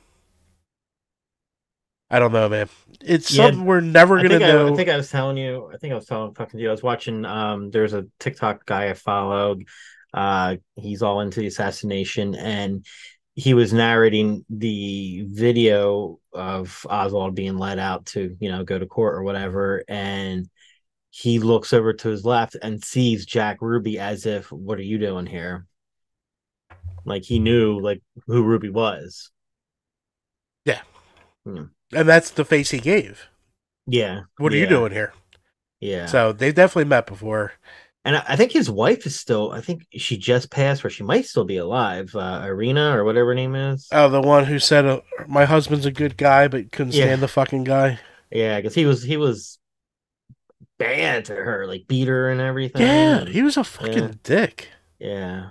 [2.09, 2.69] I don't know, man.
[3.01, 4.67] It's Yeah, something we're never I gonna think I, know.
[4.73, 5.69] I think I was telling you.
[5.73, 6.69] I think I was telling talking to you.
[6.69, 7.25] I was watching.
[7.25, 9.65] Um, there's a TikTok guy I followed.
[10.13, 12.85] Uh, he's all into the assassination, and
[13.35, 18.85] he was narrating the video of Oswald being let out to, you know, go to
[18.87, 20.49] court or whatever, and
[21.11, 24.97] he looks over to his left and sees Jack Ruby as if, "What are you
[24.99, 25.67] doing here?"
[27.05, 29.31] Like he knew like who Ruby was.
[31.93, 33.27] And that's the face he gave.
[33.85, 34.21] Yeah.
[34.37, 35.13] What are you doing here?
[35.79, 36.07] Yeah.
[36.07, 37.53] So they definitely met before.
[38.03, 39.51] And I, I think his wife is still.
[39.51, 42.15] I think she just passed, or she might still be alive.
[42.15, 43.87] Uh, Irina or whatever her name is.
[43.91, 47.05] Oh, the one who said uh, my husband's a good guy, but couldn't Yeah.
[47.05, 47.99] stand the fucking guy.
[48.31, 49.59] yeah, because he was he was
[50.79, 52.81] bad to her, like beat her and everything.
[52.81, 54.11] Yeah, and- he was a fucking Yeah.
[54.23, 54.69] dick.
[54.99, 55.49] yeah.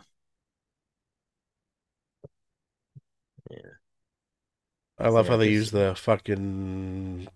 [4.99, 7.29] I love Yeah, how they use the fucking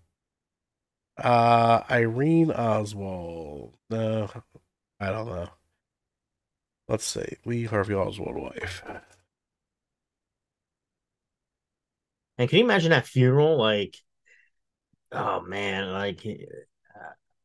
[1.17, 3.77] uh Irene Oswald.
[3.89, 4.29] No,
[4.99, 5.49] I don't know.
[6.87, 7.37] Let's see.
[7.43, 8.83] Lee Harvey Oswald wife.
[12.37, 13.57] And can you imagine that funeral?
[13.57, 13.95] Like,
[15.11, 16.25] oh man, like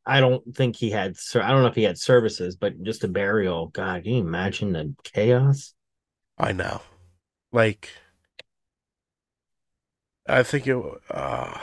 [0.05, 1.15] I don't think he had.
[1.35, 3.67] I don't know if he had services, but just a burial.
[3.67, 5.73] God, can you imagine the chaos?
[6.39, 6.81] I know.
[7.51, 7.91] Like
[10.27, 10.77] I think it
[11.09, 11.57] uh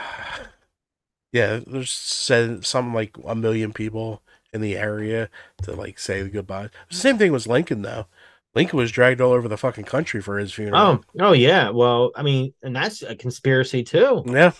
[1.32, 5.28] yeah, there's said something like a million people in the area
[5.62, 6.70] to like say goodbye.
[6.90, 8.06] The same thing was Lincoln though.
[8.54, 10.80] Lincoln was dragged all over the fucking country for his funeral.
[10.80, 11.70] Oh, oh yeah.
[11.70, 14.22] Well, I mean, and that's a conspiracy too.
[14.26, 14.52] Yeah.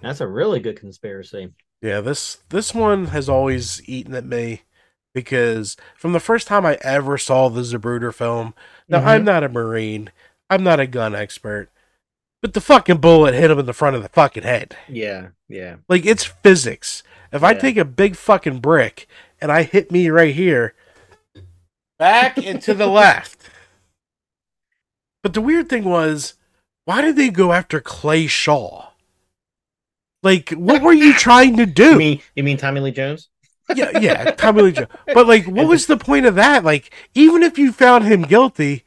[0.00, 1.52] That's a really good conspiracy.
[1.82, 4.62] Yeah, this this one has always eaten at me
[5.12, 8.54] because from the first time I ever saw the Zapruder film,
[8.88, 9.06] now Mhm.
[9.06, 10.10] I'm not a marine,
[10.48, 11.68] I'm not a gun expert,
[12.44, 14.76] but the fucking bullet hit him in the front of the fucking head.
[14.86, 15.76] Yeah, yeah.
[15.88, 17.02] Like it's physics.
[17.32, 19.08] If I take a big fucking brick
[19.40, 20.74] and I hit me right here,
[21.98, 23.48] back and to the left.
[25.22, 26.34] But the weird thing was,
[26.84, 28.88] why did they go after Clay Shaw?
[30.22, 31.92] Like, what were you trying to do?
[31.92, 33.30] You mean you mean Tommy Lee Jones?
[33.74, 34.88] yeah, yeah, Tommy Lee Jones.
[35.14, 36.62] But like, what was the point of that?
[36.62, 38.84] Like, even if you found him guilty,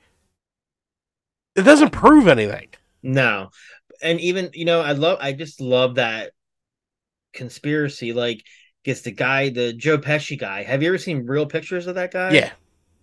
[1.55, 2.67] it doesn't prove anything.
[3.07, 3.49] No.
[4.01, 6.31] And even, you know, I love I just love that
[7.33, 8.13] conspiracy.
[8.13, 8.43] Like,
[8.83, 10.63] gets the guy, the Joe Pesci guy.
[10.63, 12.31] Have you ever seen real pictures of that guy?
[12.31, 12.51] Yeah.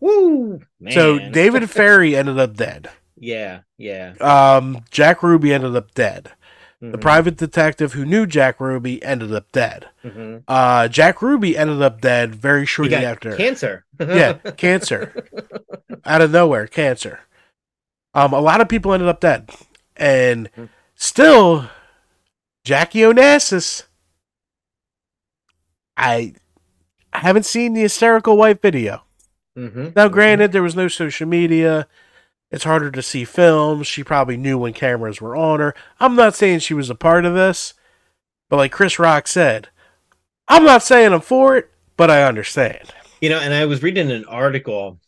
[0.01, 0.61] Woo!
[0.81, 0.93] Man.
[0.93, 2.91] So David Ferrie ended up dead.
[3.19, 4.15] Yeah, yeah.
[4.21, 6.33] Um, Jack Ruby ended up dead.
[6.81, 9.89] The Mhm, private detective who knew Jack Ruby ended up dead.
[10.05, 10.43] mhm.
[10.47, 13.35] Uh, Jack Ruby ended up dead very shortly after.
[13.37, 13.87] cancer.
[13.99, 15.27] yeah, cancer.
[16.05, 17.21] Out of nowhere, cancer.
[18.13, 19.49] Um, a lot of people ended up dead.
[19.97, 20.51] And
[20.95, 21.69] still,
[22.65, 23.85] Jackie Onassis.
[25.97, 26.35] I
[27.13, 29.05] I haven't seen the hysterical wife video.
[29.57, 31.89] hmm Now, granted, there was no social media.
[32.51, 33.87] It's harder to see films.
[33.87, 35.75] She probably knew when cameras were on her.
[36.01, 37.75] I'm not saying she was a part of this,
[38.51, 39.69] but like Chris Rock said,
[40.49, 42.93] I'm not saying I'm for it, but I understand.
[43.21, 45.01] You know, and I was reading an article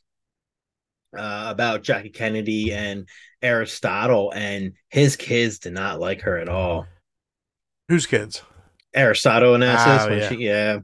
[1.16, 3.08] uh, about Jackie Kennedy and
[3.46, 6.86] Aristotle, and his kids did not like her at all.
[7.88, 8.42] Whose kids?
[8.92, 10.28] Aristotle Onassis, Oh, yeah.
[10.28, 10.78] she, yeah,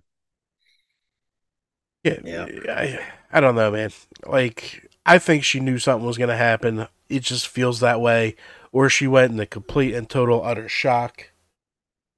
[2.04, 2.46] Yeah, Yeah.
[2.68, 3.00] I,
[3.32, 3.90] I don't know, man.
[4.26, 6.86] Like, I think she knew something was going to happen.
[7.08, 8.36] It just feels that way.
[8.70, 11.30] Or she went into complete and total utter shock.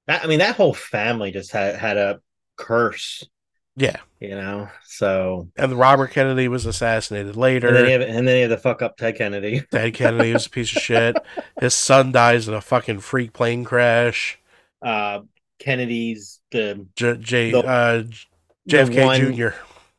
[0.07, 2.21] I mean, that whole family just had had a
[2.57, 3.25] curse,
[3.77, 3.97] Yeah.
[4.21, 4.69] you know.
[4.85, 7.69] So, And Robert Kennedy was assassinated later.
[7.69, 9.63] and then have, and then you have to fuck up Ted Kennedy.
[9.73, 11.17] Ted Kennedy was a piece of shit.
[11.61, 14.39] His son dies in a fucking freak plane crash.
[14.81, 15.21] Uh,
[15.59, 18.03] Kennedy's the J, J The- uh,
[18.69, 19.49] JFK one- Jr.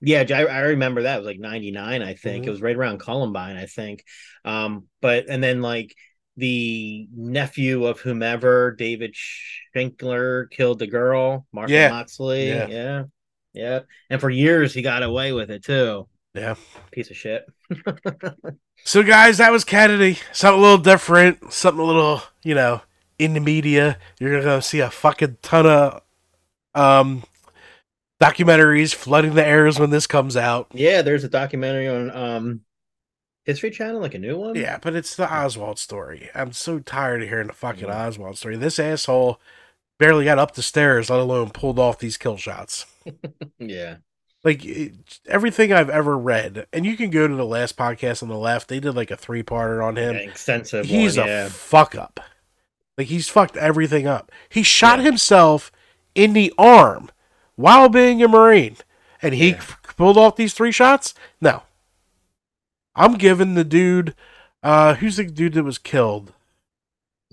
[0.02, 1.16] Yeah, I, I remember that.
[1.16, 2.44] It was like 99, I think.
[2.44, 2.48] Mhm.
[2.48, 4.04] It was right around Columbine, I think.
[4.44, 5.96] Um, but and then like
[6.38, 9.16] the nephew of whomever, David
[9.76, 11.90] Schenkler, killed the girl, Martha Yeah.
[11.90, 12.50] Moxley.
[12.50, 12.68] Yeah.
[12.68, 13.04] yeah.
[13.56, 13.82] Yeah.
[14.10, 16.08] And for years he got away with it too.
[16.34, 16.56] Yeah.
[16.92, 17.46] Piece of shit.
[18.84, 20.20] So, guys, that was Kennedy.
[20.32, 21.52] Something a little different.
[21.52, 22.82] Something a little, you know,
[23.18, 23.98] in the media.
[24.20, 26.02] You're going to see a fucking ton of
[26.76, 27.24] um,
[28.22, 30.68] documentaries flooding the airs when this comes out.
[30.74, 32.62] Yeah, there's a documentary on um
[33.46, 34.56] History Channel, like a new one.
[34.56, 36.30] Yeah, but it's the Oswald story.
[36.36, 38.08] I'm so tired of hearing the fucking Yeah.
[38.08, 38.56] Oswald story.
[38.58, 39.40] This asshole
[39.98, 42.86] barely got up the stairs, let alone pulled off these kill shots.
[43.60, 43.98] Yeah.
[44.44, 44.94] like it,
[45.28, 48.68] everything I've ever read, and you can go to the last podcast on the left.
[48.68, 50.16] They did like a three parter on him.
[50.16, 51.50] Yeah, extensive he's one, a yeah.
[51.50, 52.20] fuck up.
[52.98, 54.32] Like he's fucked everything up.
[54.50, 55.06] He shot Yeah.
[55.06, 55.72] himself
[56.16, 57.10] in the arm
[57.56, 58.78] while being a marine,
[59.22, 59.62] and he Yeah.
[59.98, 61.14] pulled off these three shots.
[61.40, 61.62] No,
[62.96, 64.16] I'm giving the dude.
[64.64, 66.34] Uh, who's the dude that was killed?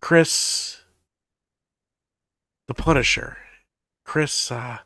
[0.02, 0.81] Chris,
[2.74, 3.36] the Punisher.
[4.04, 4.50] Chris.
[4.50, 4.78] Uh,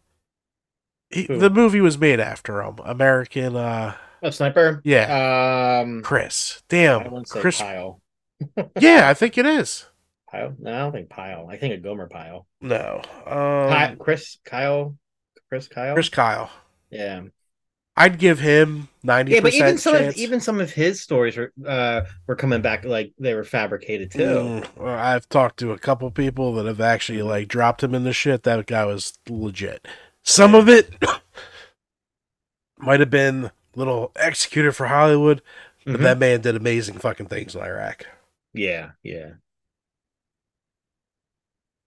[1.10, 2.76] he, the movie was made after him.
[2.84, 3.54] American.
[3.56, 4.80] Uh, A sniper?
[4.84, 5.80] yeah.
[5.82, 6.62] Um Chris.
[6.68, 7.24] Damn.
[7.24, 7.60] Chris.
[7.60, 8.00] Pyle.
[8.80, 9.86] Yeah, I think it is.
[10.30, 10.54] Pyle?
[10.58, 11.48] No, I don't think Pyle.
[11.50, 12.46] I think a Gomer Pyle.
[12.60, 13.00] No.
[13.24, 14.96] Um, Chris Kyle.
[15.48, 15.94] Chris Kyle.
[15.94, 16.50] Chris Kyle.
[16.90, 17.22] Yeah.
[17.96, 21.52] I'd give him ninety Yeah, but even some of even some of his stories were
[21.66, 24.18] uh were coming back like they were fabricated too.
[24.18, 28.12] Mm, I've talked to a couple people that have actually like dropped him in the
[28.12, 28.42] shit.
[28.42, 29.88] That guy was legit.
[30.22, 30.58] Some Yeah.
[30.58, 30.94] of it
[32.78, 35.40] might have been a little executed for Hollywood,
[35.86, 36.02] but Mhm.
[36.02, 38.04] that man did amazing fucking things in Iraq.
[38.52, 39.30] Yeah, yeah.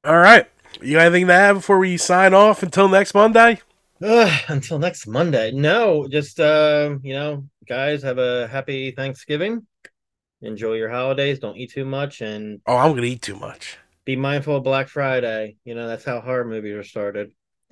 [0.04, 0.50] All right,
[0.82, 3.60] you got anything to add before we sign off until next Monday?
[4.02, 5.52] Ugh, until next Monday.
[5.52, 9.66] No, just uh, you know, guys, have a happy Thanksgiving.
[10.42, 11.40] Enjoy your holidays.
[11.40, 13.78] Don't eat too much, and Oh, I'm gonna eat too much.
[14.06, 15.58] be mindful of Black Friday.
[15.66, 17.32] You know that's how horror movies are started.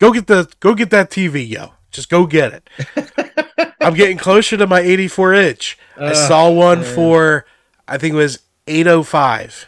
[0.00, 1.72] Go get the go get that TV, yo.
[1.90, 3.74] Just go get it.
[3.80, 5.78] I'm getting closer to my 84 inch.
[5.96, 6.94] I saw one man.
[6.94, 7.46] for
[7.88, 9.66] I think it was 805.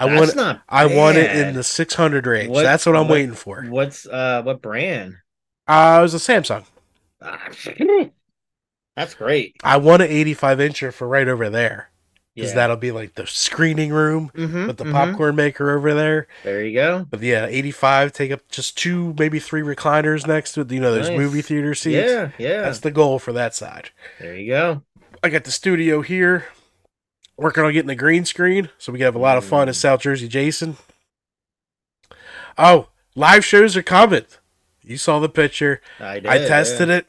[0.00, 2.50] I That's want not I want it in the 600 range.
[2.50, 3.62] What- That's what I'm what- waiting for.
[3.64, 5.16] What's uh what brand?
[5.66, 6.64] Uh, it was a Samsung.
[8.96, 9.56] That's great.
[9.62, 11.90] I want an 85 incher for right over there.
[12.34, 12.56] because Yeah.
[12.56, 14.92] that'll be like the screening room Mhm, with the mhm.
[14.92, 16.28] popcorn maker over there.
[16.44, 17.04] There you go.
[17.10, 21.08] But yeah, 85 take up just two, maybe three recliners next to you know those
[21.08, 21.18] Nice.
[21.18, 22.08] movie theater seats.
[22.08, 22.60] Yeah, yeah.
[22.62, 23.90] That's the goal for that side.
[24.20, 24.82] There you go.
[25.20, 26.44] I got the studio here,
[27.38, 29.70] working on getting the green screen, so we can have a lot of fun Mm.
[29.70, 30.76] at South Jersey Jason.
[32.58, 34.26] Oh, live shows are coming.
[34.82, 35.80] You saw the picture.
[36.00, 36.26] I did.
[36.26, 37.08] I tested it.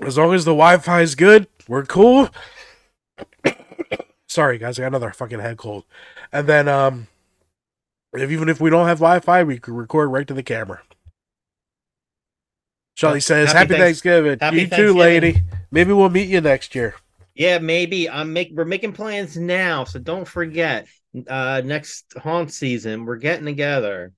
[0.00, 2.28] As long as the Wi-Fi is good, we're cool.
[4.26, 5.84] Sorry, guys, I got another fucking head cold.
[6.32, 7.08] And then, um,
[8.14, 10.80] if even if we don't have Wi-Fi, we can record right to the camera.
[12.94, 15.42] Charlie says, Happy "Happy, Thanks- Thanksgiving, Happy you too, lady.
[15.70, 16.94] Maybe we'll meet you next year."
[17.34, 20.86] Yeah, maybe I'm make we're making plans now, so don't forget.
[21.28, 24.12] Uh next haunt season, we're getting together.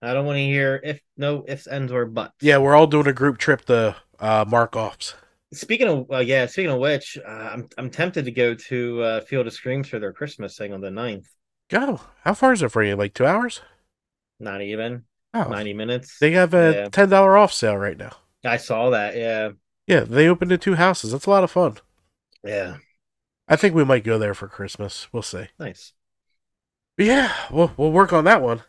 [0.00, 2.32] I don't want to hear if no ifs, ends, or buts.
[2.40, 5.14] Yeah, we're all doing a group trip to uh, Markoff's.
[5.52, 9.20] Speaking of uh, yeah, speaking of which, uh, I'm I'm tempted to go to uh,
[9.20, 11.26] Field of Screams for their Christmas thing on the 9th.
[11.68, 12.00] Go.
[12.24, 12.96] How far is it for you?
[12.96, 13.60] Like two hours?
[14.40, 15.04] Not even
[15.34, 16.18] Oh, 90 minutes.
[16.20, 16.88] they have a Yeah.
[16.88, 18.16] ten dollar off sale right now.
[18.44, 19.16] I saw that.
[19.16, 19.50] Yeah,
[19.86, 21.12] Yeah, they opened the two houses.
[21.12, 21.78] That's a lot of fun.
[22.44, 22.76] Yeah,
[23.48, 25.08] I think we might go there for Christmas.
[25.12, 25.48] We'll see.
[25.58, 25.92] nice.
[26.96, 28.62] But yeah, we'll we'll work on that one.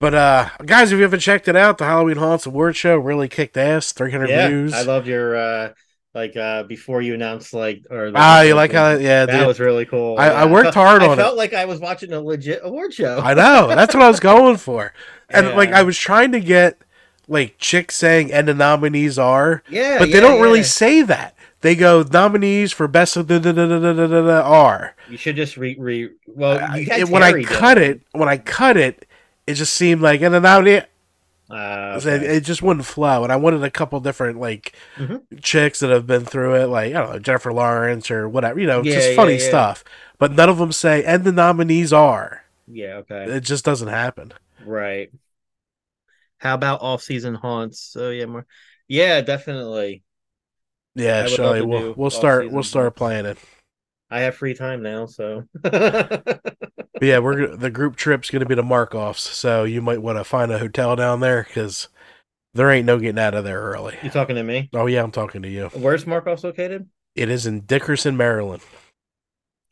[0.00, 3.28] But uh guys, if you haven't checked it out, the Halloween Haunts Award Show really
[3.28, 3.92] kicked ass.
[3.92, 4.74] Three hundred Yeah, views.
[4.74, 5.72] I love your uh
[6.14, 8.90] like uh before you announced like or ah, you like how?
[8.96, 9.46] Yeah, that dude.
[9.46, 10.18] was really cool.
[10.18, 11.22] I- I worked hard I on it.
[11.22, 13.20] I felt like I was watching a legit award show.
[13.20, 13.68] I know.
[13.68, 14.92] That's what I was going for.
[15.30, 16.80] And like I was trying to get
[17.28, 21.36] like chicks saying and the nominees are, yeah, but yeah, they don't really say that.
[21.62, 24.94] They go nominees for best of the da, da, da, are.
[25.06, 26.10] You should just re re.
[26.26, 29.06] Well, I- had when I cut it, when I cut it,
[29.46, 30.82] it just seemed like and the nominee.
[31.50, 32.26] Uh, It, okay.
[32.38, 35.22] it just wouldn't flow, and I wanted a couple different like Mhm.
[35.42, 38.66] chicks that have been through it, like I don't know Jennifer Lawrence or whatever, you
[38.66, 39.48] know, Yeah, just yeah, funny yeah.
[39.48, 39.84] stuff.
[40.18, 42.44] But none of them say, and the nominees are.
[42.66, 44.32] yeah, okay, It just doesn't happen.
[44.64, 45.10] right.
[46.38, 47.78] How about off season haunts?
[47.80, 48.46] So yeah, more.
[48.88, 50.02] Yeah, definitely.
[50.94, 53.38] Yeah, Shelly, we'll we'll start off-season we'll start playing it.
[54.10, 55.44] I have free time now, so.
[57.02, 60.52] Yeah, we're the group trip's gonna be to Markoff's, so you might want to find
[60.52, 61.88] a hotel down there because
[62.54, 63.98] there ain't no getting out of there early.
[64.04, 64.70] you talking to me?
[64.72, 65.68] Oh yeah, I'm talking to you.
[65.74, 66.88] Where's Markoff's located?
[67.16, 68.62] It is in Dickerson, Maryland,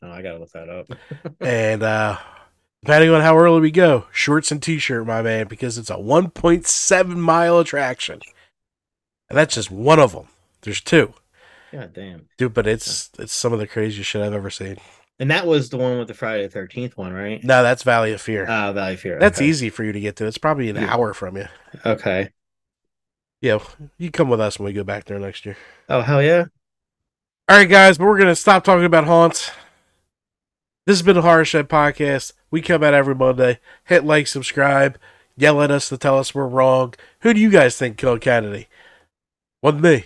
[0.03, 0.87] Oh, I gotta look that up.
[1.39, 2.17] and uh
[2.83, 7.15] depending on how early we go, shorts and t-shirt, my man, because it's a 1.7
[7.15, 8.19] mile attraction,
[9.29, 10.27] and that's just one of them.
[10.61, 11.13] There's two,
[11.71, 12.27] God damn.
[12.37, 14.77] dude, but it's it's some of the craziest shit I've ever seen.
[15.19, 17.43] And that was the one with the Friday the Thirteenth one, right?
[17.43, 18.45] No, that's Valley of Fear.
[18.49, 19.19] Ah, Valley Fear.
[19.19, 19.47] that's okay.
[19.47, 20.25] easy for you to get to.
[20.25, 20.93] It's probably an Yeah.
[20.93, 21.47] hour from you.
[21.85, 22.29] Okay.
[23.41, 23.59] Yeah,
[23.97, 25.57] you come with us when we go back there next year.
[25.89, 26.45] Oh hell yeah!
[27.49, 29.49] All right, guys, but we're gonna stop talking about haunts.
[30.85, 32.33] This has been the Horror Shed podcast.
[32.51, 33.59] We come out every Monday.
[33.85, 34.97] Hit like, subscribe,
[35.37, 36.93] yell at us to tell us we're wrong.
[37.21, 38.67] Who do you guys think killed Kennedy?
[39.61, 40.05] Wasn't me.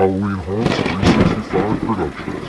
[0.00, 2.39] Halloween Haunts 365 production.